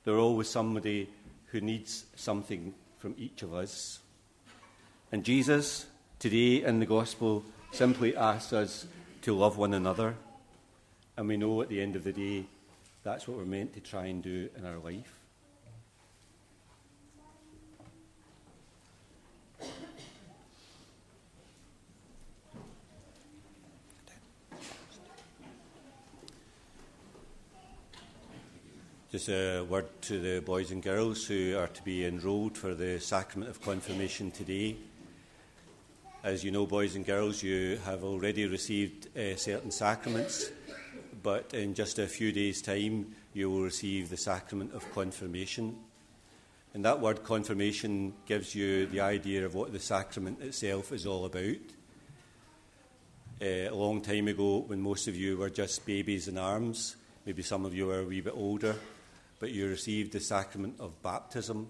There's 0.03 0.19
always 0.19 0.49
somebody 0.49 1.09
who 1.47 1.59
needs 1.59 2.05
something 2.15 2.75
from 2.99 3.15
each 3.17 3.41
of 3.41 3.53
us. 3.53 3.99
And 5.11 5.23
Jesus, 5.23 5.87
today 6.19 6.63
in 6.63 6.79
the 6.79 6.85
Gospel, 6.85 7.43
simply 7.75 8.15
asks 8.15 8.53
us 8.53 8.87
to 9.21 9.35
love 9.35 9.57
one 9.57 9.73
another. 9.73 10.15
And 11.17 11.27
we 11.27 11.35
know 11.35 11.61
at 11.61 11.67
the 11.67 11.81
end 11.81 11.97
of 11.97 12.05
the 12.05 12.13
day, 12.13 12.45
that's 13.03 13.27
what 13.27 13.37
we're 13.37 13.43
meant 13.43 13.73
to 13.73 13.81
try 13.81 14.05
and 14.05 14.23
do 14.23 14.49
in 14.57 14.65
our 14.65 14.77
life. 14.77 15.11
Just 29.11 29.27
a 29.27 29.63
word 29.63 29.87
to 30.03 30.19
the 30.19 30.41
boys 30.41 30.71
and 30.71 30.81
girls 30.81 31.25
who 31.25 31.57
are 31.57 31.67
to 31.67 31.83
be 31.83 32.05
enrolled 32.05 32.57
for 32.57 32.73
the 32.73 33.01
sacrament 33.01 33.49
of 33.49 33.61
confirmation 33.61 34.31
today. 34.31 34.77
As 36.25 36.43
you 36.43 36.49
know, 36.49 36.65
boys 36.65 36.95
and 36.95 37.05
girls, 37.05 37.43
you 37.43 37.77
have 37.85 38.03
already 38.03 38.47
received 38.47 39.15
uh, 39.15 39.35
certain 39.35 39.69
sacraments, 39.69 40.49
but 41.21 41.53
in 41.53 41.75
just 41.75 41.99
a 41.99 42.07
few 42.07 42.31
days' 42.31 42.63
time, 42.63 43.13
you 43.35 43.47
will 43.47 43.61
receive 43.61 44.09
the 44.09 44.17
sacrament 44.17 44.73
of 44.73 44.91
confirmation. 44.91 45.77
And 46.73 46.83
that 46.83 46.99
word 46.99 47.23
confirmation 47.23 48.15
gives 48.25 48.55
you 48.55 48.87
the 48.87 49.01
idea 49.01 49.45
of 49.45 49.53
what 49.53 49.71
the 49.71 49.79
sacrament 49.79 50.41
itself 50.41 50.91
is 50.91 51.05
all 51.05 51.25
about. 51.25 51.57
uh, 53.39 53.69
a 53.69 53.75
long 53.75 54.01
time 54.01 54.27
ago 54.27 54.63
when 54.65 54.81
most 54.81 55.07
of 55.07 55.15
you 55.15 55.37
were 55.37 55.51
just 55.51 55.85
babies 55.85 56.27
in 56.27 56.39
arms. 56.39 56.95
Maybe 57.27 57.43
some 57.43 57.65
of 57.65 57.75
you 57.75 57.91
are 57.91 57.99
a 57.99 58.03
wee 58.03 58.21
bit 58.21 58.33
older, 58.35 58.75
but 59.39 59.51
you 59.51 59.67
received 59.67 60.13
the 60.13 60.19
sacrament 60.19 60.77
of 60.79 61.03
baptism. 61.03 61.67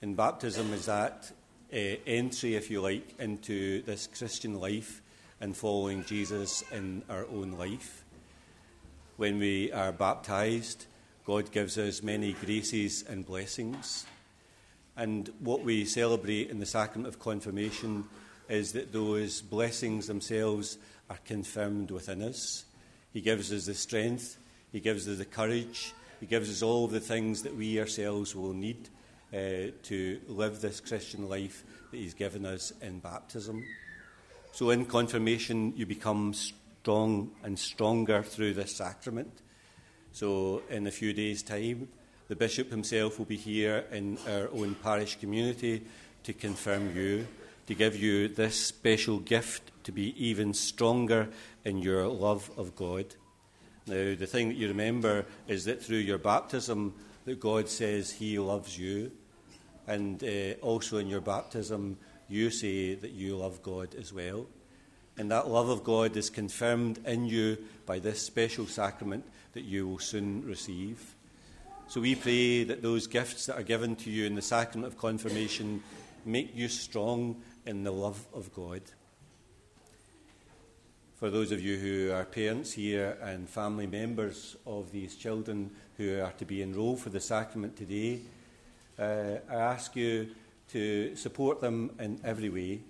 And 0.00 0.16
baptism 0.16 0.72
is 0.72 0.86
that 0.86 1.32
uh, 1.72 1.76
entry, 2.06 2.54
if 2.54 2.70
you 2.70 2.80
like, 2.80 3.18
into 3.18 3.82
this 3.82 4.06
Christian 4.06 4.58
life 4.58 5.02
and 5.40 5.56
following 5.56 6.04
Jesus 6.04 6.64
in 6.72 7.02
our 7.08 7.26
own 7.26 7.52
life. 7.52 8.04
When 9.16 9.38
we 9.38 9.72
are 9.72 9.92
baptized, 9.92 10.86
God 11.24 11.50
gives 11.52 11.76
us 11.76 12.02
many 12.02 12.32
graces 12.32 13.04
and 13.08 13.26
blessings. 13.26 14.06
And 14.96 15.30
what 15.40 15.62
we 15.62 15.84
celebrate 15.84 16.50
in 16.50 16.58
the 16.58 16.66
sacrament 16.66 17.06
of 17.06 17.20
confirmation 17.20 18.04
is 18.48 18.72
that 18.72 18.92
those 18.92 19.42
blessings 19.42 20.06
themselves 20.06 20.78
are 21.10 21.18
confirmed 21.24 21.90
within 21.90 22.22
us. 22.22 22.64
He 23.12 23.20
gives 23.20 23.52
us 23.52 23.66
the 23.66 23.74
strength, 23.74 24.38
He 24.72 24.80
gives 24.80 25.06
us 25.06 25.18
the 25.18 25.24
courage, 25.24 25.92
He 26.20 26.26
gives 26.26 26.50
us 26.50 26.62
all 26.62 26.88
the 26.88 27.00
things 27.00 27.42
that 27.42 27.54
we 27.54 27.78
ourselves 27.78 28.34
will 28.34 28.54
need 28.54 28.88
uh, 29.32 29.72
to 29.82 30.20
live 30.26 30.60
this 30.60 30.80
Christian 30.80 31.28
life 31.28 31.64
that 31.90 31.96
He's 31.96 32.14
given 32.14 32.46
us 32.46 32.72
in 32.80 33.00
baptism. 33.00 33.64
So, 34.52 34.70
in 34.70 34.86
confirmation, 34.86 35.74
you 35.76 35.86
become 35.86 36.34
strong 36.34 37.30
and 37.42 37.58
stronger 37.58 38.22
through 38.22 38.54
this 38.54 38.74
sacrament. 38.76 39.42
So, 40.12 40.62
in 40.70 40.86
a 40.86 40.90
few 40.90 41.12
days' 41.12 41.42
time, 41.42 41.88
the 42.28 42.36
Bishop 42.36 42.70
himself 42.70 43.18
will 43.18 43.26
be 43.26 43.36
here 43.36 43.84
in 43.90 44.18
our 44.28 44.48
own 44.52 44.74
parish 44.74 45.18
community 45.18 45.86
to 46.24 46.32
confirm 46.32 46.94
you, 46.94 47.26
to 47.66 47.74
give 47.74 47.96
you 47.96 48.28
this 48.28 48.62
special 48.62 49.18
gift 49.18 49.70
to 49.84 49.92
be 49.92 50.14
even 50.22 50.52
stronger 50.52 51.28
in 51.64 51.78
your 51.78 52.06
love 52.06 52.50
of 52.58 52.76
God. 52.76 53.14
Now, 53.86 54.14
the 54.14 54.26
thing 54.26 54.48
that 54.48 54.56
you 54.56 54.68
remember 54.68 55.24
is 55.46 55.64
that 55.64 55.82
through 55.82 55.98
your 55.98 56.18
baptism, 56.18 56.94
that 57.24 57.40
God 57.40 57.68
says 57.68 58.10
He 58.10 58.38
loves 58.38 58.78
you, 58.78 59.10
and 59.88 60.22
uh, 60.22 60.52
also 60.60 60.98
in 60.98 61.08
your 61.08 61.22
baptism, 61.22 61.96
you 62.28 62.50
say 62.50 62.94
that 62.94 63.10
you 63.10 63.36
love 63.36 63.62
God 63.62 63.94
as 63.94 64.12
well. 64.12 64.46
And 65.16 65.30
that 65.32 65.48
love 65.48 65.70
of 65.70 65.82
God 65.82 66.16
is 66.16 66.30
confirmed 66.30 67.00
in 67.04 67.26
you 67.26 67.58
by 67.86 67.98
this 67.98 68.22
special 68.22 68.66
sacrament 68.66 69.24
that 69.54 69.64
you 69.64 69.88
will 69.88 69.98
soon 69.98 70.44
receive. 70.44 71.16
So 71.88 72.02
we 72.02 72.14
pray 72.14 72.64
that 72.64 72.82
those 72.82 73.06
gifts 73.06 73.46
that 73.46 73.56
are 73.56 73.62
given 73.62 73.96
to 73.96 74.10
you 74.10 74.26
in 74.26 74.34
the 74.34 74.42
sacrament 74.42 74.92
of 74.92 74.98
confirmation 74.98 75.82
make 76.24 76.54
you 76.54 76.68
strong 76.68 77.42
in 77.64 77.82
the 77.82 77.90
love 77.90 78.26
of 78.34 78.54
God. 78.54 78.82
For 81.16 81.30
those 81.30 81.50
of 81.50 81.60
you 81.60 81.78
who 81.78 82.12
are 82.12 82.24
parents 82.24 82.72
here 82.72 83.16
and 83.22 83.48
family 83.48 83.86
members 83.86 84.54
of 84.66 84.92
these 84.92 85.16
children 85.16 85.70
who 85.96 86.20
are 86.20 86.32
to 86.32 86.44
be 86.44 86.62
enrolled 86.62 87.00
for 87.00 87.08
the 87.08 87.20
sacrament 87.20 87.76
today, 87.76 88.20
uh, 88.98 89.38
I 89.50 89.54
ask 89.54 89.94
you 89.96 90.28
to 90.72 91.16
support 91.16 91.60
them 91.60 91.90
in 91.98 92.20
every 92.24 92.48
way. 92.48 92.80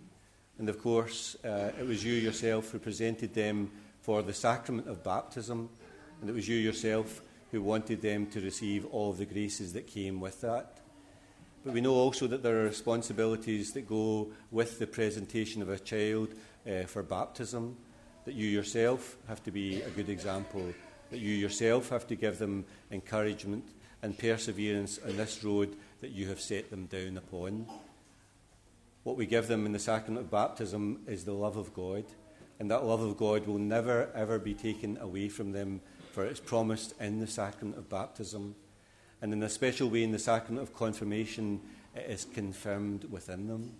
And 0.58 0.68
of 0.68 0.82
course, 0.82 1.36
uh, 1.44 1.70
it 1.78 1.86
was 1.86 2.04
you 2.04 2.14
yourself 2.14 2.70
who 2.70 2.78
presented 2.78 3.34
them 3.34 3.70
for 4.00 4.22
the 4.22 4.34
sacrament 4.34 4.88
of 4.88 5.04
baptism, 5.04 5.68
and 6.20 6.28
it 6.28 6.32
was 6.32 6.48
you 6.48 6.56
yourself 6.56 7.20
who 7.50 7.62
wanted 7.62 8.02
them 8.02 8.26
to 8.26 8.40
receive 8.40 8.86
all 8.86 9.12
the 9.12 9.24
graces 9.24 9.72
that 9.72 9.86
came 9.86 10.20
with 10.20 10.40
that. 10.40 10.78
But 11.64 11.74
we 11.74 11.80
know 11.80 11.94
also 11.94 12.26
that 12.26 12.42
there 12.42 12.60
are 12.60 12.64
responsibilities 12.64 13.72
that 13.72 13.88
go 13.88 14.28
with 14.50 14.78
the 14.78 14.86
presentation 14.86 15.62
of 15.62 15.68
a 15.68 15.78
child 15.78 16.28
uh, 16.66 16.84
for 16.84 17.02
baptism, 17.02 17.76
that 18.24 18.34
you 18.34 18.48
yourself 18.48 19.16
have 19.28 19.42
to 19.44 19.50
be 19.50 19.82
a 19.82 19.90
good 19.90 20.08
example, 20.08 20.72
that 21.10 21.18
you 21.18 21.34
yourself 21.34 21.90
have 21.90 22.06
to 22.08 22.16
give 22.16 22.38
them 22.38 22.64
encouragement 22.90 23.64
and 24.02 24.18
perseverance 24.18 24.98
on 25.06 25.16
this 25.16 25.42
road 25.42 25.76
that 26.00 26.10
you 26.10 26.28
have 26.28 26.40
set 26.40 26.70
them 26.70 26.86
down 26.86 27.16
upon. 27.16 27.66
What 29.02 29.16
we 29.16 29.26
give 29.26 29.48
them 29.48 29.66
in 29.66 29.72
the 29.72 29.78
sacrament 29.78 30.26
of 30.26 30.30
baptism 30.30 31.00
is 31.06 31.24
the 31.24 31.32
love 31.32 31.56
of 31.56 31.74
God, 31.74 32.04
and 32.60 32.70
that 32.70 32.84
love 32.84 33.00
of 33.00 33.16
God 33.16 33.46
will 33.46 33.58
never, 33.58 34.10
ever 34.14 34.38
be 34.38 34.54
taken 34.54 34.98
away 34.98 35.28
from 35.28 35.52
them 35.52 35.80
for 36.18 36.24
it's 36.24 36.40
promised 36.40 36.94
in 37.00 37.20
the 37.20 37.26
sacrament 37.28 37.78
of 37.78 37.88
baptism. 37.88 38.54
And 39.22 39.32
in 39.32 39.42
a 39.44 39.48
special 39.48 39.88
way, 39.88 40.02
in 40.02 40.10
the 40.10 40.18
sacrament 40.18 40.66
of 40.66 40.74
confirmation, 40.74 41.60
it 41.94 42.10
is 42.10 42.24
confirmed 42.24 43.04
within 43.04 43.46
them. 43.46 43.74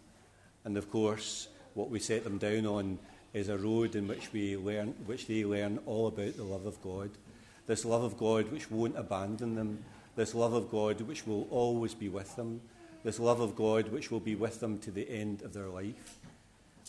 And 0.65 0.77
of 0.77 0.89
course, 0.89 1.49
what 1.75 1.91
we 1.91 1.99
set 1.99 2.25
them 2.25 2.39
down 2.39 2.65
on 2.65 2.99
is 3.33 3.49
a 3.49 3.59
road 3.59 3.97
in 3.97 4.07
which, 4.07 4.33
we 4.33 4.57
learn, 4.57 4.95
which 5.07 5.27
they 5.27 5.45
learn 5.45 5.81
all 5.87 6.07
about 6.07 6.37
the 6.37 6.45
love 6.45 6.67
of 6.67 6.81
God. 6.81 7.11
This 7.67 7.85
love 7.85 8.03
of 8.03 8.17
God 8.17 8.51
which 8.51 8.71
won't 8.71 8.97
abandon 8.97 9.55
them, 9.55 9.85
this 10.19 10.35
love 10.35 10.53
of 10.53 10.69
God 10.69 11.01
which 11.03 11.29
will 11.29 11.47
always 11.49 11.95
be 11.95 12.09
with 12.09 12.35
them, 12.35 12.61
this 13.05 13.21
love 13.21 13.39
of 13.39 13.55
God 13.55 13.93
which 13.93 14.11
will 14.11 14.19
be 14.19 14.35
with 14.35 14.59
them 14.59 14.77
to 14.79 14.91
the 14.91 15.09
end 15.09 15.43
of 15.43 15.53
their 15.53 15.69
life. 15.69 16.19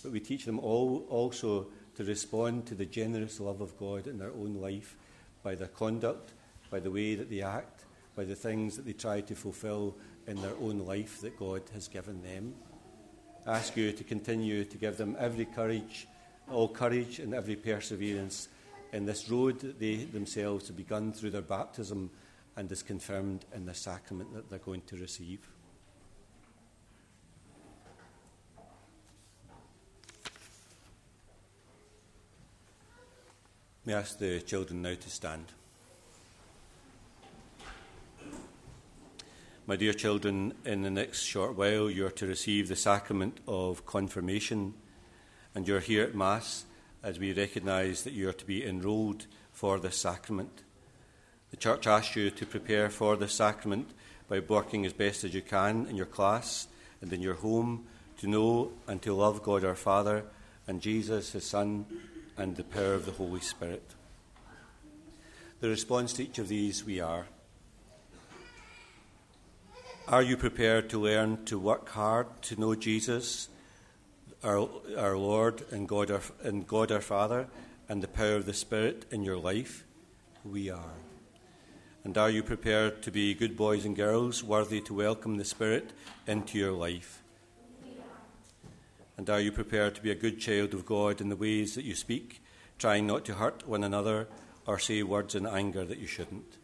But 0.02 0.12
we 0.12 0.20
teach 0.20 0.46
them 0.46 0.58
all 0.58 1.06
also 1.10 1.68
to 1.96 2.04
respond 2.04 2.66
to 2.66 2.74
the 2.74 2.88
generous 2.88 3.40
love 3.40 3.62
of 3.62 3.78
God 3.78 4.08
in 4.08 4.18
their 4.18 4.32
own 4.32 4.56
life 4.56 4.98
by 5.44 5.54
their 5.54 5.68
conduct, 5.68 6.34
by 6.72 6.80
the 6.80 6.90
way 6.90 7.14
that 7.14 7.30
they 7.30 7.44
act, 7.44 7.84
by 8.16 8.24
the 8.24 8.34
things 8.34 8.76
that 8.76 8.88
they 8.88 8.94
try 8.94 9.22
to 9.22 9.36
fulfill 9.36 9.96
in 10.26 10.42
their 10.42 10.56
own 10.60 10.80
life 10.80 11.22
that 11.22 11.38
God 11.38 11.62
has 11.76 11.88
given 11.88 12.24
them. 12.24 12.56
I 13.46 13.58
ask 13.58 13.78
you 13.78 13.92
to 13.92 14.04
continue 14.04 14.66
to 14.66 14.78
give 14.78 14.98
them 14.98 15.16
every 15.20 15.46
courage, 15.46 16.08
all 16.52 16.68
courage 16.68 17.20
and 17.20 17.36
every 17.36 17.58
perseverance 17.58 18.48
in 18.92 19.06
this 19.06 19.30
road 19.30 19.60
that 19.60 19.80
they 19.80 19.98
themselves 19.98 20.66
have 20.66 20.78
begun 20.78 21.14
through 21.14 21.30
their 21.30 21.44
baptism 21.44 22.10
and 22.56 22.72
is 22.72 22.84
confirmed 22.84 23.46
in 23.54 23.66
the 23.66 23.74
sacrament 23.74 24.34
that 24.34 24.50
they're 24.50 24.60
going 24.60 24.82
to 24.88 24.98
receive. 24.98 25.40
May 33.86 33.94
I 33.94 34.00
ask 34.00 34.20
the 34.20 34.40
children 34.42 34.82
now 34.82 34.94
to 34.94 35.10
stand. 35.10 35.46
My 39.66 39.76
dear 39.76 39.94
children, 39.94 40.54
in 40.66 40.82
the 40.82 40.90
next 40.90 41.24
short 41.24 41.56
while, 41.56 41.90
you're 41.90 42.12
to 42.12 42.28
receive 42.28 42.68
the 42.68 42.76
sacrament 42.76 43.40
of 43.48 43.86
confirmation, 43.86 44.74
and 45.56 45.68
you're 45.68 45.80
here 45.80 46.04
at 46.04 46.16
Mass 46.16 46.66
as 47.04 47.20
we 47.20 47.34
recognise 47.34 48.04
that 48.04 48.14
you 48.14 48.28
are 48.28 48.34
to 48.34 48.46
be 48.46 48.66
enrolled 48.66 49.28
for 49.52 49.80
this 49.80 49.96
sacrament. 49.96 50.64
The 51.52 51.58
Church 51.58 51.88
asks 51.88 52.16
you 52.16 52.30
to 52.32 52.46
prepare 52.46 52.90
for 52.90 53.16
the 53.16 53.28
sacrament 53.28 53.90
by 54.28 54.40
working 54.40 54.86
as 54.86 54.94
best 54.94 55.24
as 55.24 55.34
you 55.34 55.42
can 55.42 55.88
in 55.88 55.96
your 55.96 56.06
class 56.06 56.68
and 57.02 57.12
in 57.12 57.22
your 57.22 57.36
home 57.36 57.86
to 58.20 58.28
know 58.28 58.72
and 58.88 59.02
to 59.02 59.14
love 59.14 59.42
God 59.42 59.64
our 59.64 59.76
Father 59.76 60.26
and 60.68 60.82
Jesus, 60.82 61.32
his 61.32 61.46
Son, 61.46 61.86
and 62.38 62.56
the 62.56 62.64
power 62.64 62.94
of 62.94 63.06
the 63.06 63.12
Holy 63.12 63.40
Spirit. 63.40 63.96
The 65.62 65.70
response 65.70 66.14
to 66.14 66.24
each 66.24 66.38
of 66.38 66.48
these 66.48 66.86
we 66.86 67.00
are. 67.00 67.26
Are 70.08 70.22
you 70.22 70.38
prepared 70.38 70.90
to 70.90 71.00
learn 71.00 71.46
to 71.46 71.60
work 71.60 71.90
hard 71.90 72.42
to 72.44 72.60
know 72.60 72.76
Jesus, 72.76 73.50
our, 74.44 74.70
our 74.98 75.18
Lord 75.18 75.66
and 75.72 75.88
God 75.88 76.12
our, 76.12 76.22
and 76.44 76.68
God 76.68 76.92
our 76.92 77.02
Father, 77.02 77.48
and 77.88 78.02
the 78.02 78.08
power 78.08 78.36
of 78.36 78.46
the 78.46 78.54
Spirit 78.54 79.06
in 79.12 79.24
your 79.24 79.38
life? 79.38 79.86
We 80.46 80.70
are. 80.70 81.09
And 82.04 82.18
are 82.18 82.30
you 82.30 82.44
prepared 82.44 83.02
to 83.04 83.12
be 83.12 83.34
good 83.34 83.58
boys 83.58 83.84
and 83.84 83.96
girls, 83.96 84.42
worthy 84.42 84.80
to 84.82 84.94
welcome 84.94 85.36
the 85.36 85.44
Spirit 85.44 85.92
into 86.26 86.58
your 86.58 86.72
life? 86.72 87.22
And 89.18 89.30
are 89.30 89.42
you 89.42 89.52
prepared 89.52 89.96
to 89.96 90.02
be 90.02 90.12
a 90.12 90.16
good 90.16 90.40
child 90.40 90.74
of 90.74 90.86
God 90.86 91.20
in 91.20 91.28
the 91.28 91.36
ways 91.36 91.76
that 91.76 91.84
you 91.84 91.94
speak, 91.94 92.42
trying 92.78 93.06
not 93.06 93.26
to 93.26 93.34
hurt 93.34 93.68
one 93.68 93.84
another 93.84 94.30
or 94.66 94.80
say 94.80 95.04
words 95.04 95.36
in 95.36 95.46
anger 95.46 95.84
that 95.84 96.00
you 96.00 96.08
shouldn't? 96.08 96.56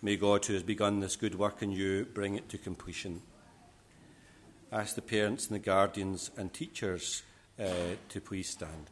May 0.00 0.16
God, 0.16 0.46
who 0.46 0.54
has 0.54 0.62
begun 0.62 1.00
this 1.00 1.16
good 1.16 1.34
work 1.34 1.60
in 1.60 1.70
you, 1.70 2.06
bring 2.14 2.36
it 2.36 2.48
to 2.48 2.58
completion. 2.58 3.20
Ask 4.72 4.94
the 4.94 5.02
parents 5.02 5.48
and 5.48 5.56
the 5.56 5.64
guardians 5.64 6.30
and 6.38 6.54
teachers 6.54 7.22
uh, 7.60 7.96
to 8.08 8.20
please 8.20 8.48
stand. 8.48 8.90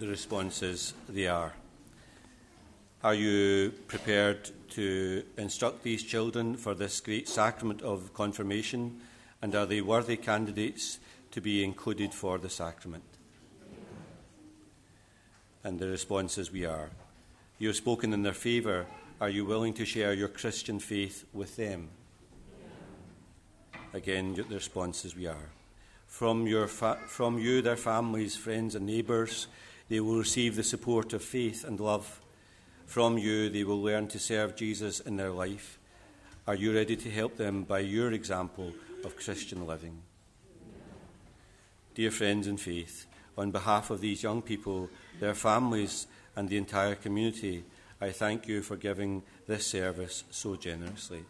The 0.00 0.08
responses 0.08 0.92
they 1.08 1.28
are. 1.28 1.52
Are 3.04 3.14
you 3.14 3.72
prepared 3.86 4.50
to 4.70 5.22
instruct 5.36 5.84
these 5.84 6.02
children 6.02 6.56
for 6.56 6.74
this 6.74 7.00
great 7.00 7.28
sacrament 7.28 7.80
of 7.82 8.12
confirmation? 8.12 9.00
And 9.40 9.54
are 9.54 9.66
they 9.66 9.80
worthy 9.80 10.16
candidates 10.16 10.98
to 11.30 11.40
be 11.40 11.62
included 11.62 12.12
for 12.12 12.38
the 12.38 12.50
sacrament? 12.50 13.04
And 15.62 15.78
the 15.78 15.88
response 15.88 16.38
is 16.38 16.50
we 16.50 16.64
are. 16.64 16.90
You 17.58 17.68
have 17.68 17.76
spoken 17.76 18.12
in 18.12 18.22
their 18.22 18.32
favour. 18.32 18.86
Are 19.20 19.30
you 19.30 19.44
willing 19.44 19.74
to 19.74 19.84
share 19.84 20.12
your 20.12 20.28
Christian 20.28 20.80
faith 20.80 21.24
with 21.32 21.54
them? 21.54 21.88
Again, 23.92 24.34
the 24.34 24.56
response 24.56 25.04
is 25.04 25.14
we 25.14 25.28
are. 25.28 25.50
From, 26.08 26.48
your 26.48 26.66
fa- 26.66 26.98
from 27.06 27.38
you, 27.38 27.62
their 27.62 27.76
families, 27.76 28.36
friends, 28.36 28.74
and 28.74 28.86
neighbours, 28.86 29.46
they 29.88 30.00
will 30.00 30.18
receive 30.18 30.56
the 30.56 30.62
support 30.62 31.12
of 31.12 31.22
faith 31.22 31.64
and 31.64 31.78
love. 31.80 32.20
From 32.86 33.18
you, 33.18 33.48
they 33.48 33.64
will 33.64 33.82
learn 33.82 34.08
to 34.08 34.18
serve 34.18 34.56
Jesus 34.56 35.00
in 35.00 35.16
their 35.16 35.30
life. 35.30 35.78
Are 36.46 36.54
you 36.54 36.74
ready 36.74 36.96
to 36.96 37.10
help 37.10 37.36
them 37.36 37.62
by 37.62 37.80
your 37.80 38.12
example 38.12 38.72
of 39.04 39.16
Christian 39.16 39.66
living? 39.66 40.02
Dear 41.94 42.10
friends 42.10 42.46
in 42.46 42.56
faith, 42.56 43.06
on 43.36 43.50
behalf 43.50 43.90
of 43.90 44.00
these 44.00 44.22
young 44.22 44.42
people, 44.42 44.90
their 45.20 45.34
families, 45.34 46.06
and 46.36 46.48
the 46.48 46.56
entire 46.56 46.94
community, 46.94 47.64
I 48.00 48.10
thank 48.10 48.48
you 48.48 48.62
for 48.62 48.76
giving 48.76 49.22
this 49.46 49.66
service 49.66 50.24
so 50.30 50.56
generously. 50.56 51.24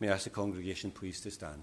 May 0.00 0.08
I 0.08 0.12
ask 0.12 0.24
the 0.24 0.30
congregation 0.30 0.90
please 0.90 1.20
to 1.20 1.30
stand. 1.30 1.62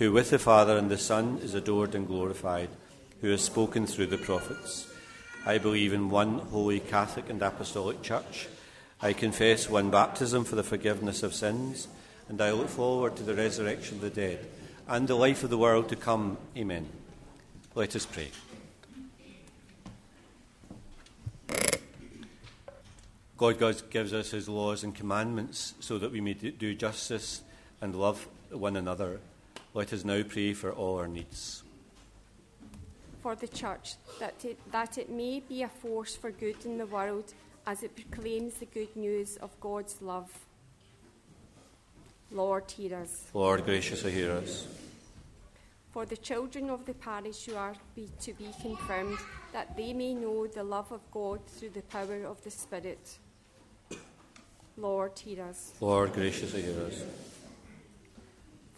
who 0.00 0.10
with 0.10 0.30
the 0.30 0.38
Father 0.38 0.78
and 0.78 0.90
the 0.90 0.96
Son 0.96 1.38
is 1.42 1.52
adored 1.52 1.94
and 1.94 2.06
glorified, 2.06 2.70
who 3.20 3.28
has 3.28 3.42
spoken 3.42 3.86
through 3.86 4.06
the 4.06 4.16
prophets. 4.16 4.90
I 5.44 5.58
believe 5.58 5.92
in 5.92 6.08
one 6.08 6.38
holy 6.38 6.80
Catholic 6.80 7.28
and 7.28 7.42
Apostolic 7.42 8.00
Church. 8.00 8.48
I 9.02 9.12
confess 9.12 9.68
one 9.68 9.90
baptism 9.90 10.44
for 10.44 10.56
the 10.56 10.62
forgiveness 10.62 11.22
of 11.22 11.34
sins, 11.34 11.86
and 12.30 12.40
I 12.40 12.52
look 12.52 12.70
forward 12.70 13.14
to 13.16 13.22
the 13.22 13.34
resurrection 13.34 13.96
of 13.96 14.00
the 14.00 14.08
dead 14.08 14.46
and 14.88 15.06
the 15.06 15.16
life 15.16 15.44
of 15.44 15.50
the 15.50 15.58
world 15.58 15.90
to 15.90 15.96
come. 15.96 16.38
Amen. 16.56 16.88
Let 17.74 17.94
us 17.94 18.06
pray. 18.06 18.30
God, 23.36 23.58
God 23.58 23.82
gives 23.90 24.14
us 24.14 24.30
his 24.30 24.48
laws 24.48 24.82
and 24.82 24.94
commandments 24.94 25.74
so 25.78 25.98
that 25.98 26.10
we 26.10 26.22
may 26.22 26.32
do 26.32 26.74
justice 26.74 27.42
and 27.82 27.94
love 27.94 28.26
one 28.50 28.76
another 28.76 29.20
let 29.72 29.92
us 29.92 30.04
now 30.04 30.22
pray 30.22 30.52
for 30.52 30.72
all 30.72 30.98
our 30.98 31.06
needs. 31.06 31.62
For 33.22 33.36
the 33.36 33.48
Church, 33.48 33.94
that 34.18 34.44
it, 34.44 34.58
that 34.72 34.98
it 34.98 35.10
may 35.10 35.40
be 35.40 35.62
a 35.62 35.68
force 35.68 36.16
for 36.16 36.30
good 36.30 36.64
in 36.64 36.78
the 36.78 36.86
world 36.86 37.32
as 37.66 37.82
it 37.82 37.94
proclaims 37.94 38.54
the 38.54 38.66
good 38.66 38.94
news 38.96 39.36
of 39.36 39.58
God's 39.60 40.00
love. 40.00 40.30
Lord, 42.32 42.70
hear 42.70 42.96
us. 42.96 43.28
Lord, 43.34 43.64
graciously 43.64 44.12
hear 44.12 44.32
us. 44.32 44.66
For 45.92 46.06
the 46.06 46.16
children 46.16 46.70
of 46.70 46.86
the 46.86 46.94
parish 46.94 47.44
who 47.44 47.56
are 47.56 47.74
be, 47.94 48.08
to 48.22 48.32
be 48.32 48.48
confirmed, 48.62 49.18
that 49.52 49.76
they 49.76 49.92
may 49.92 50.14
know 50.14 50.46
the 50.46 50.62
love 50.62 50.90
of 50.92 51.00
God 51.10 51.40
through 51.46 51.70
the 51.70 51.82
power 51.82 52.24
of 52.24 52.42
the 52.42 52.50
Spirit. 52.50 53.18
Lord, 54.76 55.18
hear 55.18 55.44
us. 55.44 55.74
Lord, 55.80 56.12
graciously 56.12 56.62
hear 56.62 56.80
us 56.86 57.02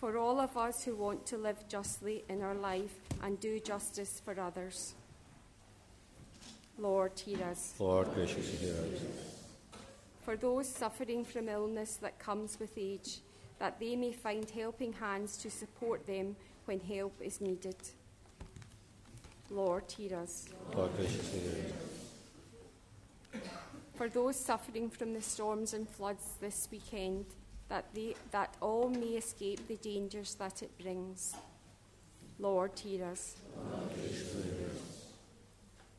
for 0.03 0.19
all 0.19 0.41
of 0.41 0.57
us 0.57 0.83
who 0.83 0.97
want 0.97 1.25
to 1.25 1.37
live 1.37 1.69
justly 1.69 2.25
in 2.29 2.43
our 2.43 2.57
life 2.57 2.97
and 3.23 3.39
do 3.39 3.61
justice 3.61 4.21
for 4.25 4.39
others. 4.41 4.95
Lord, 6.77 7.13
hear 7.21 7.45
us. 7.45 7.75
Lord, 7.79 8.13
graciously 8.13 8.67
hear 8.67 8.75
us. 8.75 9.01
For 10.23 10.35
those 10.35 10.67
suffering 10.69 11.25
from 11.25 11.49
illness 11.49 11.99
that 12.03 12.19
comes 12.19 12.59
with 12.59 12.73
age, 12.77 13.19
that 13.61 13.79
they 13.79 13.95
may 13.95 14.11
find 14.11 14.51
helping 14.51 14.93
hands 14.93 15.37
to 15.37 15.49
support 15.49 16.05
them 16.05 16.35
when 16.65 16.81
help 16.81 17.15
is 17.21 17.41
needed. 17.41 17.77
Lord, 19.51 19.85
hear 19.97 20.17
us. 20.17 20.49
Lord, 20.75 20.91
graciously 20.97 21.39
hear 21.39 21.67
us. 23.35 23.43
For 23.95 24.09
those 24.09 24.35
suffering 24.35 24.91
from 24.91 25.13
the 25.15 25.23
storms 25.23 25.75
and 25.75 25.89
floods 25.89 26.25
this 26.41 26.67
weekend, 26.73 27.27
that, 27.73 27.87
they, 27.95 28.15
that 28.33 28.55
all 28.61 28.91
may 28.91 29.17
escape 29.17 29.67
the 29.67 29.77
dangers 29.77 30.35
that 30.35 30.63
it 30.63 30.71
brings. 30.79 31.35
Lord, 32.39 32.79
hear 32.79 33.07
us. 33.07 33.37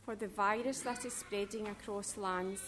For 0.06 0.16
the 0.16 0.28
virus 0.28 0.82
that 0.82 1.04
is 1.04 1.14
spreading 1.14 1.68
across 1.70 2.16
lands, 2.16 2.62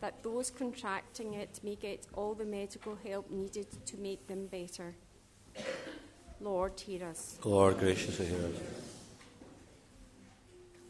that 0.00 0.22
those 0.22 0.50
contracting 0.50 1.34
it 1.34 1.60
may 1.62 1.74
get 1.74 2.06
all 2.14 2.32
the 2.32 2.46
medical 2.46 2.96
help 3.06 3.30
needed 3.30 3.66
to 3.84 3.98
make 3.98 4.26
them 4.26 4.46
better. 4.46 4.94
Lord, 6.40 6.80
hear 6.80 7.04
us. 7.04 7.38
Lord, 7.44 7.78
graciously 7.78 8.24
hear 8.24 8.38
us. 8.38 8.60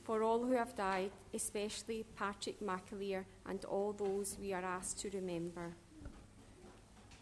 For 0.05 0.23
all 0.23 0.39
who 0.45 0.53
have 0.53 0.77
died, 0.77 1.11
especially 1.35 2.05
Patrick 2.15 2.61
McAleer 2.61 3.25
and 3.45 3.65
all 3.65 3.93
those 3.93 4.37
we 4.41 4.53
are 4.53 4.65
asked 4.65 5.01
to 5.01 5.11
remember. 5.11 5.75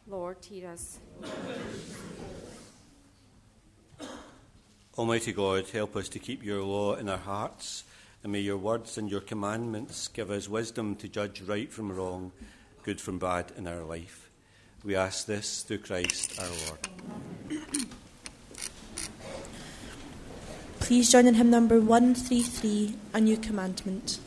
Lord, 0.07 0.37
hear 0.45 0.69
us. 0.69 0.99
Almighty 4.97 5.33
God, 5.33 5.69
help 5.71 5.97
us 5.97 6.09
to 6.11 6.19
keep 6.19 6.45
your 6.45 6.63
law 6.63 6.95
in 6.95 7.09
our 7.09 7.19
hearts, 7.19 7.85
and 8.23 8.31
may 8.31 8.41
your 8.41 8.59
words 8.59 8.97
and 8.97 9.11
your 9.11 9.23
commandments 9.23 10.09
give 10.09 10.31
us 10.31 10.49
wisdom 10.49 10.95
to 10.97 11.09
judge 11.09 11.41
right 11.43 11.73
from 11.73 11.91
wrong, 11.91 12.33
good 12.85 13.01
from 13.01 13.19
bad 13.19 13.51
in 13.57 13.67
our 13.67 13.83
life. 13.83 14.31
We 14.85 14.95
ask 14.95 15.27
this 15.27 15.63
through 15.63 15.79
Christ 15.79 16.39
our 16.39 16.49
Lord. 16.49 16.79
Please 20.81 21.11
join 21.11 21.27
in 21.27 21.35
hymn 21.35 21.51
number 21.51 21.81
133, 21.81 22.95
A 23.15 23.21
New 23.21 23.39
Commandment. 23.39 24.21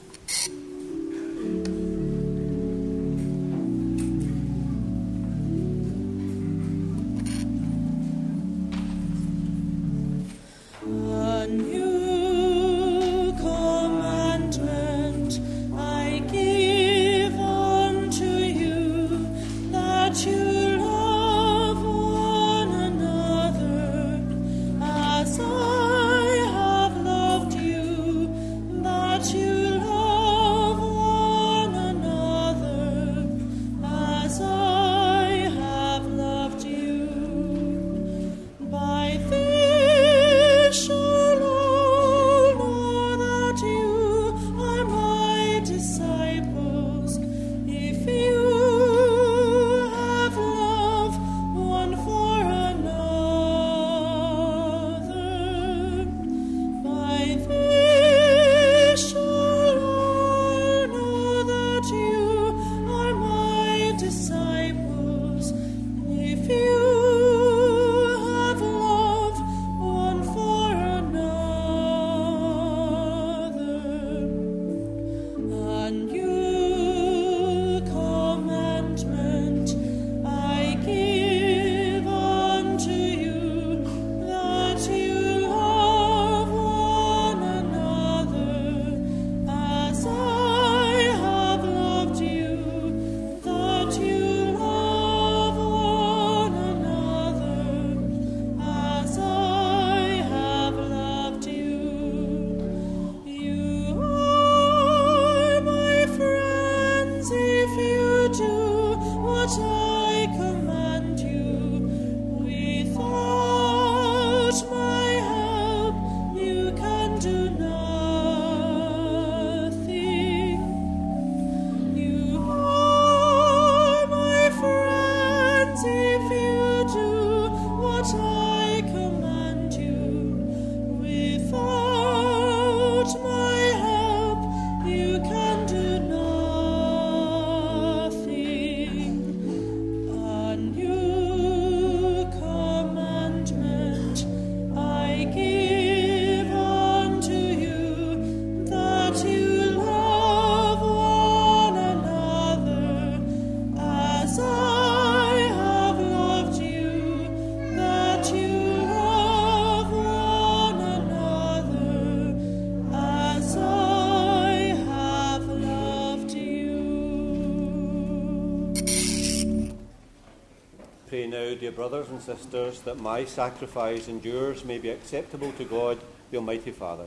Brothers 171.78 172.10
and 172.10 172.20
sisters, 172.20 172.82
that 172.82 173.00
my 173.00 173.24
sacrifice 173.24 174.08
and 174.08 174.26
yours 174.26 174.66
may 174.66 174.80
be 174.80 174.90
acceptable 174.90 175.52
to 175.52 175.64
God, 175.64 176.00
the 176.32 176.38
Almighty 176.38 176.72
Father. 176.72 177.06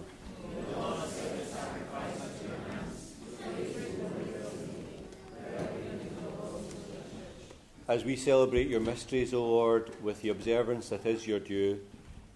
As 7.88 8.04
we 8.04 8.14
celebrate 8.14 8.68
your 8.68 8.78
mysteries, 8.78 9.34
O 9.34 9.44
Lord, 9.44 9.90
with 10.04 10.22
the 10.22 10.28
observance 10.28 10.90
that 10.90 11.04
is 11.04 11.26
your 11.26 11.40
due, 11.40 11.80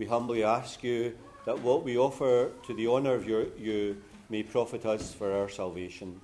we 0.01 0.07
humbly 0.07 0.43
ask 0.43 0.83
you 0.83 1.17
that 1.47 1.61
what 1.61 1.85
we 1.85 1.97
offer 1.97 2.51
to 2.67 2.75
the 2.75 2.89
honour 2.89 3.15
of 3.15 3.29
your, 3.29 3.45
you 3.57 4.03
may 4.29 4.43
profit 4.43 4.85
us 4.85 5.15
for 5.15 5.31
our 5.31 5.49
salvation. 5.49 6.21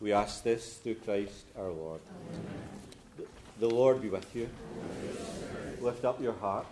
We 0.00 0.14
ask 0.14 0.42
this 0.42 0.78
through 0.78 0.94
Christ 0.94 1.44
our 1.58 1.70
Lord. 1.70 2.00
Amen. 2.32 3.28
The 3.58 3.68
Lord 3.68 4.00
be 4.00 4.08
with 4.08 4.34
you. 4.34 4.48
Lift 5.80 6.04
up 6.04 6.20
your 6.20 6.34
hearts. 6.34 6.68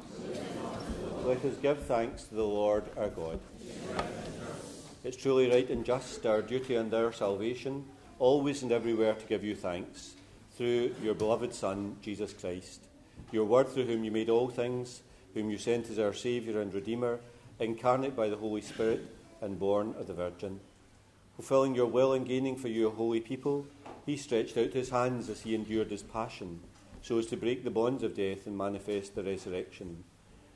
Let 1.24 1.42
us 1.42 1.56
give 1.62 1.78
thanks 1.84 2.24
to 2.24 2.34
the 2.34 2.42
Lord 2.42 2.84
our 2.94 3.08
God. 3.08 3.40
It's 5.02 5.16
truly 5.16 5.50
right 5.50 5.68
and 5.70 5.82
just, 5.82 6.26
our 6.26 6.42
duty 6.42 6.74
and 6.74 6.92
our 6.92 7.10
salvation, 7.10 7.86
always 8.18 8.62
and 8.62 8.70
everywhere 8.70 9.14
to 9.14 9.26
give 9.26 9.42
you 9.42 9.56
thanks, 9.56 10.12
through 10.56 10.94
your 11.02 11.14
beloved 11.14 11.54
Son, 11.54 11.96
Jesus 12.02 12.34
Christ, 12.34 12.82
your 13.32 13.46
Word 13.46 13.68
through 13.68 13.86
whom 13.86 14.04
you 14.04 14.10
made 14.10 14.28
all 14.28 14.48
things, 14.48 15.00
whom 15.32 15.48
you 15.50 15.56
sent 15.56 15.88
as 15.88 15.98
our 15.98 16.12
Saviour 16.12 16.60
and 16.60 16.74
Redeemer, 16.74 17.18
incarnate 17.58 18.14
by 18.14 18.28
the 18.28 18.36
Holy 18.36 18.60
Spirit 18.60 19.06
and 19.40 19.58
born 19.58 19.94
of 19.98 20.06
the 20.06 20.12
Virgin. 20.12 20.60
Fulfilling 21.34 21.74
your 21.74 21.86
will 21.86 22.12
and 22.12 22.28
gaining 22.28 22.56
for 22.56 22.68
you 22.68 22.88
a 22.88 22.90
holy 22.90 23.20
people, 23.20 23.64
he 24.04 24.18
stretched 24.18 24.58
out 24.58 24.74
his 24.74 24.90
hands 24.90 25.30
as 25.30 25.40
he 25.40 25.54
endured 25.54 25.90
his 25.90 26.02
passion 26.02 26.60
so 27.02 27.18
as 27.18 27.26
to 27.26 27.36
break 27.36 27.64
the 27.64 27.70
bonds 27.70 28.02
of 28.02 28.14
death 28.14 28.46
and 28.46 28.56
manifest 28.56 29.14
the 29.14 29.22
resurrection. 29.22 30.04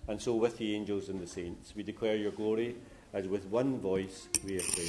And 0.08 0.20
so, 0.20 0.34
with 0.34 0.58
the 0.58 0.74
angels 0.74 1.08
and 1.08 1.20
the 1.20 1.26
saints, 1.26 1.74
we 1.76 1.82
declare 1.82 2.16
your 2.16 2.32
glory 2.32 2.76
as 3.12 3.28
with 3.28 3.46
one 3.46 3.78
voice 3.78 4.28
we 4.44 4.56
acclaim. 4.56 4.88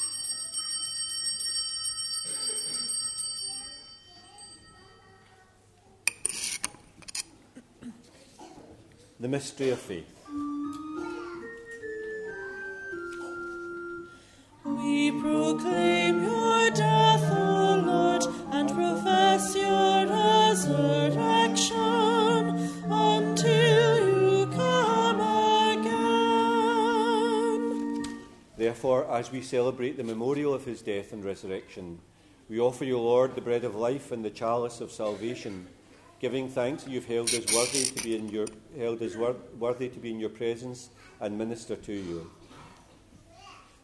The 9.21 9.27
mystery 9.27 9.69
of 9.69 9.79
faith. 9.79 10.11
We 14.65 15.11
proclaim 15.11 16.23
your 16.23 16.71
death, 16.71 17.31
O 17.31 17.83
Lord, 17.85 18.23
and 18.51 18.67
profess 18.71 19.55
your 19.55 20.07
resurrection 20.07 21.77
until 22.89 24.07
you 24.07 24.47
come 24.47 25.19
again. 25.77 27.21
Therefore, 28.57 29.05
as 29.11 29.31
we 29.31 29.43
celebrate 29.43 29.97
the 29.97 30.03
memorial 30.03 30.55
of 30.55 30.65
his 30.65 30.81
death 30.81 31.13
and 31.13 31.23
resurrection, 31.23 31.99
we 32.49 32.59
offer 32.59 32.85
you, 32.85 32.97
Lord, 32.97 33.35
the 33.35 33.41
bread 33.41 33.65
of 33.65 33.75
life 33.75 34.11
and 34.11 34.25
the 34.25 34.31
chalice 34.31 34.81
of 34.81 34.91
salvation 34.91 35.67
giving 36.21 36.47
thanks 36.47 36.87
you've 36.87 37.07
held 37.07 37.29
us 37.29 37.51
worthy 37.51 37.83
to 37.83 38.03
be 38.03 38.15
in 38.15 38.29
your 38.29 38.45
held 38.77 39.01
us 39.01 39.15
wor- 39.15 39.41
worthy 39.57 39.89
to 39.89 39.99
be 39.99 40.11
in 40.11 40.19
your 40.19 40.29
presence 40.29 40.89
and 41.19 41.35
minister 41.35 41.75
to 41.75 41.91
you. 41.91 42.29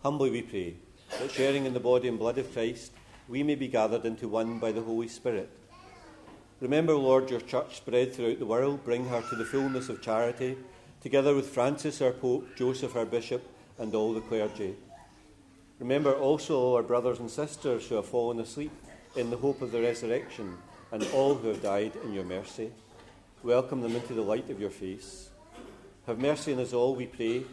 Humbly 0.03 0.29
we 0.29 0.43
pray 0.43 0.75
that 1.19 1.31
sharing 1.31 1.65
in 1.65 1.73
the 1.73 1.79
body 1.79 2.07
and 2.07 2.19
blood 2.19 2.37
of 2.37 2.53
Christ, 2.53 2.91
we 3.27 3.41
may 3.41 3.55
be 3.55 3.67
gathered 3.67 4.05
into 4.05 4.27
one 4.27 4.59
by 4.59 4.71
the 4.71 4.83
Holy 4.83 5.07
Spirit. 5.07 5.49
Remember, 6.59 6.93
Lord, 6.93 7.31
your 7.31 7.41
church 7.41 7.77
spread 7.77 8.13
throughout 8.13 8.37
the 8.37 8.45
world. 8.45 8.85
Bring 8.85 9.05
her 9.07 9.21
to 9.21 9.35
the 9.35 9.45
fullness 9.45 9.89
of 9.89 10.01
charity, 10.01 10.57
together 11.01 11.33
with 11.33 11.49
Francis, 11.49 12.01
our 12.01 12.11
Pope, 12.11 12.55
Joseph, 12.55 12.95
our 12.95 13.05
Bishop, 13.05 13.43
and 13.79 13.95
all 13.95 14.13
the 14.13 14.21
clergy. 14.21 14.75
Remember 15.79 16.13
also 16.13 16.75
our 16.75 16.83
brothers 16.83 17.19
and 17.19 17.31
sisters 17.31 17.87
who 17.87 17.95
have 17.95 18.05
fallen 18.05 18.39
asleep 18.39 18.71
in 19.15 19.31
the 19.31 19.37
hope 19.37 19.61
of 19.61 19.71
the 19.71 19.81
resurrection 19.81 20.57
and 20.91 21.03
all 21.13 21.35
who 21.35 21.49
have 21.49 21.61
died 21.61 21.93
in 22.03 22.13
your 22.13 22.23
mercy. 22.23 22.71
Welcome 23.43 23.81
them 23.81 23.95
into 23.95 24.13
the 24.13 24.21
light 24.21 24.49
of 24.49 24.59
your 24.59 24.69
face. 24.69 25.29
Have 26.05 26.19
mercy 26.19 26.53
on 26.53 26.59
us 26.59 26.73
all, 26.73 26.95
we 26.95 27.05
pray, 27.05 27.43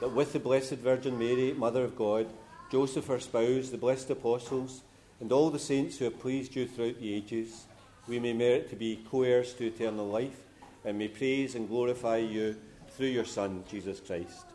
that 0.00 0.12
with 0.12 0.32
the 0.32 0.38
Blessed 0.38 0.74
Virgin 0.74 1.18
Mary, 1.18 1.52
Mother 1.52 1.84
of 1.84 1.96
God, 1.96 2.26
Joseph, 2.70 3.06
her 3.06 3.20
spouse, 3.20 3.70
the 3.70 3.78
blessed 3.78 4.10
apostles, 4.10 4.82
and 5.20 5.30
all 5.30 5.50
the 5.50 5.58
saints 5.58 5.98
who 5.98 6.04
have 6.04 6.20
pleased 6.20 6.56
you 6.56 6.66
throughout 6.66 6.98
the 6.98 7.14
ages, 7.14 7.66
we 8.08 8.18
may 8.18 8.32
merit 8.32 8.68
to 8.70 8.76
be 8.76 9.04
co 9.10 9.22
heirs 9.22 9.54
to 9.54 9.66
eternal 9.66 10.08
life 10.08 10.44
and 10.84 10.98
may 10.98 11.08
praise 11.08 11.54
and 11.54 11.68
glorify 11.68 12.16
you 12.16 12.56
through 12.90 13.08
your 13.08 13.24
Son, 13.24 13.64
Jesus 13.70 14.00
Christ. 14.00 14.46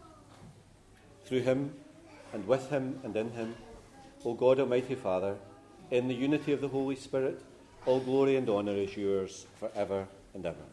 Through 1.25 1.41
him, 1.41 1.73
and 2.33 2.45
with 2.47 2.69
him, 2.69 2.99
and 3.03 3.15
in 3.15 3.31
him, 3.31 3.55
O 4.25 4.33
God 4.33 4.59
Almighty 4.59 4.95
Father, 4.95 5.37
in 5.89 6.07
the 6.07 6.15
unity 6.15 6.51
of 6.51 6.61
the 6.61 6.67
Holy 6.67 6.95
Spirit, 6.95 7.41
all 7.87 8.01
glory 8.01 8.35
and 8.35 8.49
honour 8.49 8.73
is 8.73 8.97
yours 8.97 9.47
for 9.61 9.71
ever 9.73 10.05
and 10.33 10.45
ever. 10.45 10.67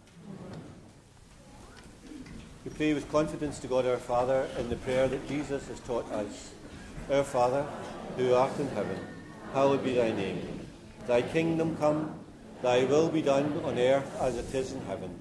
We 2.64 2.72
pray 2.72 2.92
with 2.92 3.08
confidence 3.12 3.60
to 3.60 3.68
God 3.68 3.86
our 3.86 3.98
Father 3.98 4.48
in 4.58 4.68
the 4.68 4.74
prayer 4.74 5.06
that 5.06 5.28
Jesus 5.28 5.68
has 5.68 5.78
taught 5.80 6.10
us. 6.10 6.50
Our 7.08 7.22
Father, 7.22 7.64
who 8.16 8.34
art 8.34 8.58
in 8.58 8.66
heaven, 8.70 8.98
hallowed 9.52 9.84
be 9.84 9.94
thy 9.94 10.10
name. 10.10 10.66
Thy 11.06 11.22
kingdom 11.22 11.76
come, 11.76 12.18
thy 12.62 12.84
will 12.84 13.08
be 13.08 13.22
done 13.22 13.60
on 13.62 13.78
earth 13.78 14.10
as 14.20 14.36
it 14.36 14.52
is 14.52 14.72
in 14.72 14.80
heaven. 14.86 15.20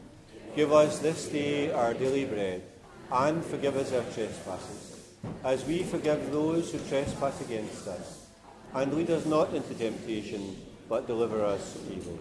Give 0.56 0.74
us 0.74 0.98
this 0.98 1.28
day 1.28 1.72
our 1.72 1.94
daily 1.94 2.26
bread, 2.26 2.64
and 3.12 3.46
forgive 3.46 3.78
us 3.78 3.94
our 3.94 4.02
trespasses, 4.14 5.14
as 5.44 5.64
we 5.66 5.84
forgive 5.84 6.32
those 6.32 6.72
who 6.72 6.80
trespass 6.90 7.40
against 7.42 7.88
us. 7.88 8.26
And 8.74 8.96
lead 8.96 9.12
us 9.12 9.28
not 9.28 9.54
into 9.54 9.76
temptation, 9.76 10.56
but 10.90 11.08
deliver 11.08 11.44
us 11.44 11.78
evil. 11.92 12.20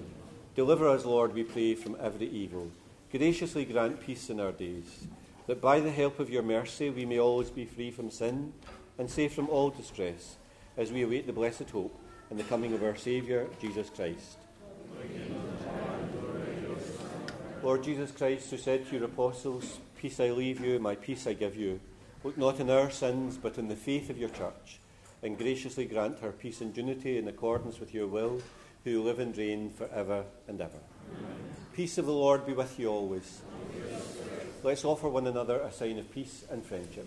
Deliver 0.55 0.89
us, 0.89 1.05
Lord, 1.05 1.35
we 1.35 1.43
pray, 1.45 1.75
from 1.75 1.97
every 2.01 2.29
evil. 2.29 2.71
Graciously 3.11 3.65
grant 3.65 4.01
peace 4.01 4.31
in 4.31 4.41
our 4.41 4.53
days, 4.53 5.07
that 5.47 5.61
by 5.61 5.81
the 5.81 5.91
help 5.91 6.19
of 6.19 6.31
your 6.31 6.43
mercy 6.43 6.91
we 6.91 7.05
may 7.05 7.19
always 7.19 7.51
be 7.51 7.65
free 7.65 7.91
from 7.91 8.11
sin 8.11 8.53
and 8.99 9.11
safe 9.11 9.35
from 9.35 9.49
all 9.49 9.71
distress, 9.71 10.37
as 10.77 10.93
we 10.93 11.03
await 11.03 11.27
the 11.27 11.33
blessed 11.33 11.71
hope 11.71 11.99
and 12.31 12.39
the 12.39 12.45
coming 12.45 12.73
of 12.73 12.83
our 12.83 12.97
Saviour, 12.97 13.47
Jesus 13.61 13.91
Christ. 13.91 14.39
Lord 17.63 17.85
Jesus 17.85 18.11
Christ, 18.11 18.51
who 18.51 18.59
said 18.59 18.87
to 18.89 18.97
your 18.97 19.05
apostles, 19.05 19.79
Peace 19.97 20.19
I 20.19 20.31
leave 20.31 20.61
you, 20.61 20.79
my 20.79 20.97
peace 20.97 21.27
I 21.27 21.33
give 21.33 21.57
you, 21.57 21.81
look 22.25 22.37
not 22.37 22.61
on 22.61 22.71
our 22.71 22.91
sins, 22.91 23.37
but 23.37 23.59
on 23.59 23.69
the 23.69 23.77
faith 23.77 24.11
of 24.11 24.19
your 24.19 24.31
church, 24.31 24.81
and 25.23 25.39
graciously 25.39 25.85
grant 25.85 26.19
her 26.19 26.33
peace 26.33 26.61
and 26.61 26.77
unity 26.77 27.19
in 27.19 27.29
accordance 27.29 27.79
with 27.79 27.95
your 27.95 28.07
will, 28.07 28.41
who 28.85 29.03
live 29.03 29.19
and 29.19 29.37
reign 29.37 29.71
for 29.71 29.89
ever 29.95 30.25
and 30.49 30.61
ever. 30.61 30.81
Amen. 31.17 31.37
Peace 31.73 31.99
of 31.99 32.07
the 32.07 32.13
Lord 32.13 32.45
be 32.45 32.53
with 32.53 32.79
you 32.79 32.89
always. 32.89 33.41
Let's 34.63 34.85
offer 34.85 35.09
one 35.09 35.27
another 35.27 35.61
a 35.61 35.73
sign 35.73 35.99
of 35.99 36.11
peace 36.13 36.45
and 36.51 36.65
friendship. 36.65 37.07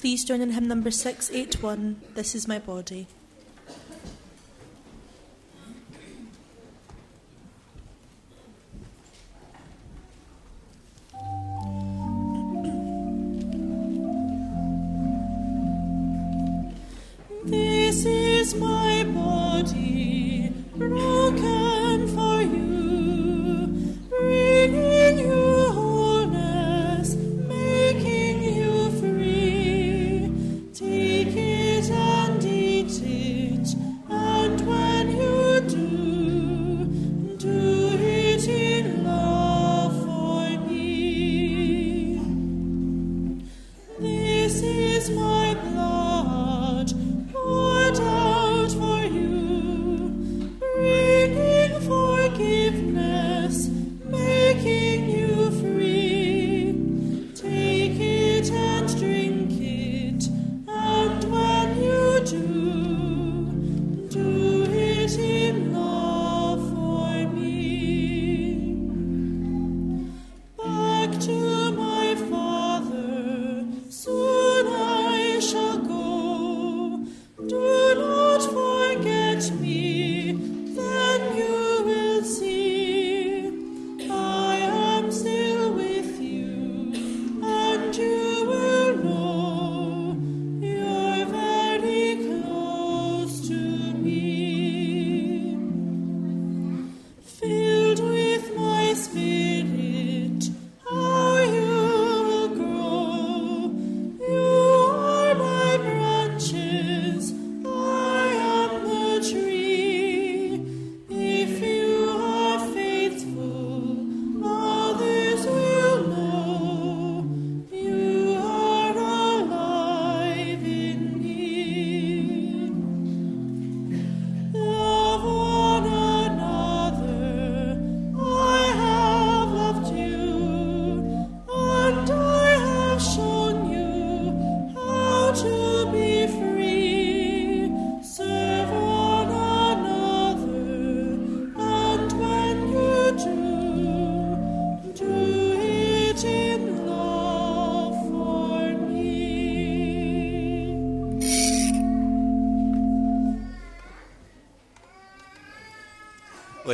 Please 0.00 0.24
join 0.24 0.40
in 0.40 0.52
hymn 0.52 0.66
number 0.66 0.90
681, 0.90 2.00
This 2.14 2.34
is 2.34 2.48
My 2.48 2.58
Body. 2.58 3.06
This 17.44 18.06
is 18.06 18.54
my 18.54 19.04
body 19.04 20.50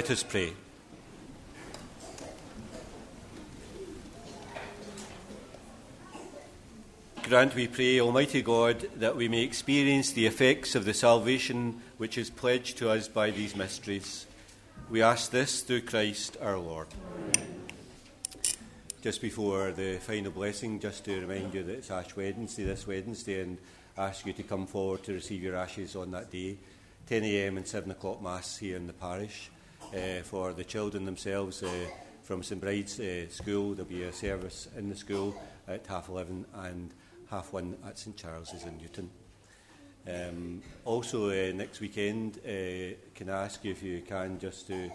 Let 0.06 0.12
us 0.12 0.22
pray. 0.22 0.52
Grant, 7.24 7.56
we 7.56 7.66
pray, 7.66 7.98
Almighty 7.98 8.40
God, 8.40 8.88
that 9.00 9.16
we 9.16 9.26
may 9.26 9.42
experience 9.42 10.12
the 10.12 10.26
effects 10.26 10.76
of 10.76 10.84
the 10.84 10.94
salvation 10.94 11.82
which 11.96 12.18
is 12.18 12.30
pledged 12.30 12.78
to 12.78 12.88
us 12.88 13.08
by 13.08 13.32
these 13.32 13.56
mysteries. 13.56 14.26
We 14.90 15.02
ask 15.02 15.32
this 15.32 15.62
through 15.62 15.80
Christ 15.80 16.36
our 16.40 16.56
Lord. 16.56 16.86
Just 19.02 19.20
before 19.20 19.72
the 19.72 19.96
final 19.96 20.30
blessing, 20.30 20.78
just 20.78 21.04
to 21.06 21.20
remind 21.20 21.52
you 21.52 21.64
that 21.64 21.78
it's 21.78 21.90
Ash 21.90 22.14
Wednesday 22.14 22.62
this 22.62 22.86
Wednesday 22.86 23.42
and 23.42 23.58
ask 23.98 24.24
you 24.24 24.32
to 24.34 24.44
come 24.44 24.68
forward 24.68 25.02
to 25.02 25.14
receive 25.14 25.42
your 25.42 25.56
ashes 25.56 25.96
on 25.96 26.12
that 26.12 26.30
day, 26.30 26.58
10 27.08 27.24
a.m. 27.24 27.56
and 27.56 27.66
7 27.66 27.90
o'clock 27.90 28.22
Mass 28.22 28.58
here 28.58 28.76
in 28.76 28.86
the 28.86 28.92
parish. 28.92 29.50
Uh, 29.94 30.20
for 30.24 30.52
the 30.52 30.64
children 30.64 31.04
themselves 31.04 31.62
uh, 31.62 31.68
from 32.24 32.42
St 32.42 32.60
Bride's 32.60 32.98
uh, 32.98 33.28
School, 33.28 33.70
there'll 33.70 33.88
be 33.88 34.02
a 34.02 34.12
service 34.12 34.68
in 34.76 34.88
the 34.88 34.96
school 34.96 35.40
at 35.68 35.86
half 35.86 36.08
11 36.08 36.44
and 36.54 36.92
half 37.30 37.52
1 37.52 37.76
at 37.86 37.96
St 37.96 38.16
Charles's 38.16 38.64
in 38.64 38.76
Newton. 38.78 39.08
Um, 40.08 40.62
also, 40.84 41.30
uh, 41.30 41.52
next 41.54 41.80
weekend, 41.80 42.40
can 42.42 43.30
I 43.30 43.44
ask 43.44 43.64
you 43.64 43.70
if 43.70 43.82
you 43.82 44.02
can 44.02 44.40
just 44.40 44.66
to 44.66 44.90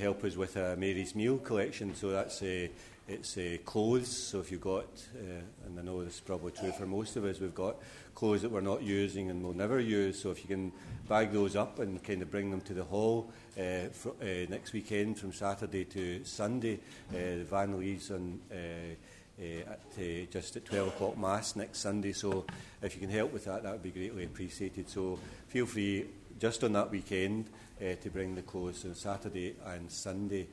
help 0.00 0.24
us 0.24 0.36
with 0.36 0.56
a 0.56 0.74
Mary's 0.76 1.14
Meal 1.14 1.36
collection? 1.36 1.94
So 1.94 2.08
that's 2.10 2.42
uh, 2.42 2.68
it's 3.08 3.38
uh, 3.38 3.56
clothes. 3.64 4.14
So 4.14 4.40
if 4.40 4.52
you've 4.52 4.60
got, 4.60 4.84
uh, 5.16 5.66
and 5.66 5.78
I 5.78 5.82
know 5.82 6.04
this 6.04 6.14
is 6.14 6.20
probably 6.20 6.52
true 6.52 6.72
for 6.72 6.86
most 6.86 7.16
of 7.16 7.24
us, 7.24 7.40
we've 7.40 7.54
got 7.54 7.76
clothes 8.14 8.42
that 8.42 8.50
we're 8.50 8.60
not 8.60 8.82
using 8.82 9.30
and 9.30 9.42
we'll 9.42 9.54
never 9.54 9.80
use. 9.80 10.20
So 10.20 10.30
if 10.30 10.42
you 10.42 10.48
can 10.48 10.72
bag 11.08 11.32
those 11.32 11.56
up 11.56 11.78
and 11.78 12.02
kind 12.04 12.20
of 12.20 12.30
bring 12.30 12.50
them 12.50 12.60
to 12.62 12.74
the 12.74 12.84
hall 12.84 13.30
uh, 13.58 13.88
fr- 13.90 14.10
uh, 14.20 14.46
next 14.48 14.72
weekend 14.72 15.18
from 15.18 15.32
Saturday 15.32 15.84
to 15.84 16.24
Sunday, 16.24 16.74
uh, 17.10 17.14
the 17.14 17.44
van 17.44 17.78
leaves 17.78 18.10
on. 18.10 18.40
Uh, 18.50 18.94
uh, 19.40 19.70
at, 19.70 20.32
just 20.32 20.56
at 20.56 20.64
12 20.64 20.88
o'clock 20.88 21.16
Mass 21.16 21.54
next 21.54 21.78
Sunday. 21.78 22.12
So 22.12 22.44
if 22.82 22.96
you 22.96 23.00
can 23.00 23.08
help 23.08 23.32
with 23.32 23.44
that, 23.44 23.62
that 23.62 23.70
would 23.70 23.84
be 23.84 23.92
greatly 23.92 24.24
appreciated. 24.24 24.90
So 24.90 25.16
feel 25.46 25.64
free 25.64 26.06
just 26.40 26.64
on 26.64 26.72
that 26.72 26.90
weekend 26.90 27.48
to 27.78 28.10
bring 28.10 28.34
the 28.34 28.42
clothes 28.42 28.84
on 28.84 28.96
Saturday 28.96 29.54
and 29.64 29.92
Sunday. 29.92 30.48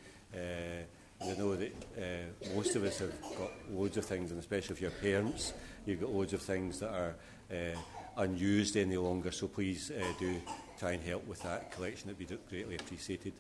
I 1.22 1.34
know 1.34 1.56
that 1.56 1.72
uh, 1.98 2.54
most 2.56 2.76
of 2.76 2.84
us 2.84 3.00
have 3.00 3.22
got 3.22 3.52
loads 3.72 3.98
of 3.98 4.06
things, 4.06 4.32
and 4.32 4.40
especially 4.40 4.76
if 4.76 4.82
you're 4.82 4.92
parents, 4.92 5.54
you've 5.86 6.02
got 6.02 6.12
loads 6.12 6.34
of 6.34 6.42
things 6.42 6.80
that 6.80 6.90
are 6.90 7.16
uh, 7.52 7.78
unused 8.18 8.78
any 8.78 8.98
longer. 8.98 9.32
So 9.32 9.48
please 9.48 9.92
uh, 9.92 10.04
do 10.20 10.40
try 10.80 10.92
and 10.92 11.04
help 11.04 11.28
with 11.28 11.42
that 11.44 11.72
collection. 11.72 12.10
It 12.10 12.18
would 12.18 12.28
be 12.28 12.38
greatly 12.50 12.76
appreciated. 12.76 13.34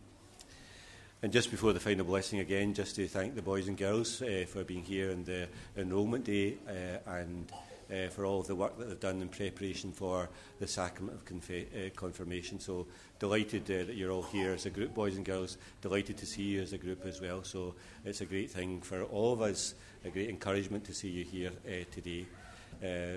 And 1.21 1.33
just 1.33 1.49
before 1.49 1.73
the 1.73 1.79
final 1.79 2.05
blessing 2.05 2.39
again, 2.39 2.73
just 2.73 2.95
to 2.97 3.07
thank 3.07 3.35
the 3.35 3.41
boys 3.41 3.67
and 3.67 3.77
girls 3.77 4.21
uh, 4.21 4.45
for 4.47 4.63
being 4.63 4.83
here 4.83 5.11
on 5.11 5.23
the 5.23 5.47
enrolment 5.75 6.25
day 6.25 6.57
uh, 6.67 7.09
and 7.09 7.51
uh, 7.89 8.09
for 8.09 8.25
all 8.25 8.41
of 8.41 8.47
the 8.47 8.55
work 8.55 8.77
that 8.77 8.87
they've 8.87 8.99
done 8.99 9.21
in 9.21 9.29
preparation 9.29 9.91
for 9.91 10.29
the 10.59 10.67
sacrament 10.67 11.19
of 11.19 11.49
uh, 11.49 11.89
confirmation. 11.95 12.59
So 12.59 12.85
delighted 13.19 13.63
uh, 13.63 13.85
that 13.85 13.95
you're 13.95 14.11
all 14.11 14.23
here 14.23 14.51
as 14.53 14.65
a 14.65 14.69
group, 14.69 14.93
boys 14.93 15.15
and 15.15 15.25
girls. 15.25 15.57
Delighted 15.81 16.17
to 16.17 16.25
see 16.25 16.43
you 16.43 16.61
as 16.61 16.73
a 16.73 16.77
group 16.77 17.05
as 17.05 17.21
well. 17.21 17.43
So 17.43 17.75
it's 18.03 18.21
a 18.21 18.25
great 18.25 18.51
thing 18.51 18.81
for 18.81 19.03
all 19.03 19.33
of 19.33 19.41
us, 19.41 19.75
a 20.03 20.09
great 20.09 20.29
encouragement 20.29 20.83
to 20.85 20.93
see 20.93 21.09
you 21.09 21.23
here 21.23 21.51
uh, 21.67 21.85
today. 21.91 22.25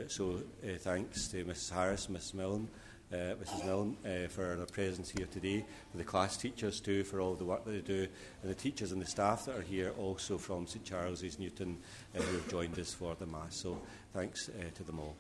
So 0.09 0.41
thanks 0.79 1.29
to 1.29 1.45
Mrs 1.45 1.73
Harris, 1.73 2.07
Mrs 2.07 2.35
Milne, 2.35 2.69
uh, 3.13 3.35
Mrs 3.43 3.65
Milne 3.65 3.97
uh, 4.05 4.29
for 4.29 4.57
their 4.57 4.67
presence 4.67 5.11
here 5.11 5.27
today, 5.31 5.65
the 5.95 6.05
class 6.05 6.37
teachers 6.37 6.81
too 6.81 7.05
for 7.05 7.21
all 7.21 7.35
the 7.35 7.45
work 7.45 7.65
that 7.65 7.71
they 7.71 7.81
do, 7.81 8.07
and 8.43 8.51
the 8.51 8.55
teachers 8.55 8.93
and 8.93 9.01
the 9.01 9.07
staff 9.07 9.47
that 9.47 9.57
are 9.57 9.63
here 9.63 9.93
also 9.99 10.39
from 10.39 10.67
St 10.67 10.85
Charles's, 10.85 11.39
Newton, 11.39 11.79
uh, 12.17 12.21
who 12.21 12.37
have 12.37 12.49
joined 12.49 12.79
us 12.79 12.93
for 12.93 13.15
the 13.15 13.27
Mass. 13.27 13.57
So 13.57 13.81
thanks 14.13 14.49
uh, 14.49 14.63
to 14.75 14.85
them 14.85 15.01
all. 15.01 15.17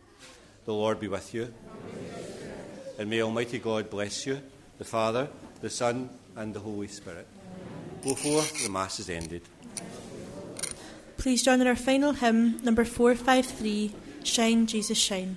The 0.65 0.75
Lord 0.75 1.01
be 1.01 1.09
with 1.09 1.33
you. 1.33 1.53
And 2.99 3.09
may 3.09 3.23
Almighty 3.23 3.59
God 3.59 3.89
bless 3.89 4.27
you, 4.27 4.41
the 4.77 4.85
Father, 4.85 5.29
the 5.61 5.71
Son, 5.71 6.11
and 6.37 6.53
the 6.53 6.61
Holy 6.61 6.89
Spirit. 6.89 7.27
Forth, 8.03 8.65
the 8.65 8.71
Mass 8.71 9.01
is 9.01 9.11
ended. 9.11 9.43
Please 11.17 11.43
join 11.43 11.61
in 11.61 11.67
our 11.67 11.77
final 11.77 12.13
hymn, 12.13 12.63
number 12.63 12.85
453, 12.85 13.93
Shine, 14.25 14.67
Jesus, 14.67 14.99
shine. 14.99 15.37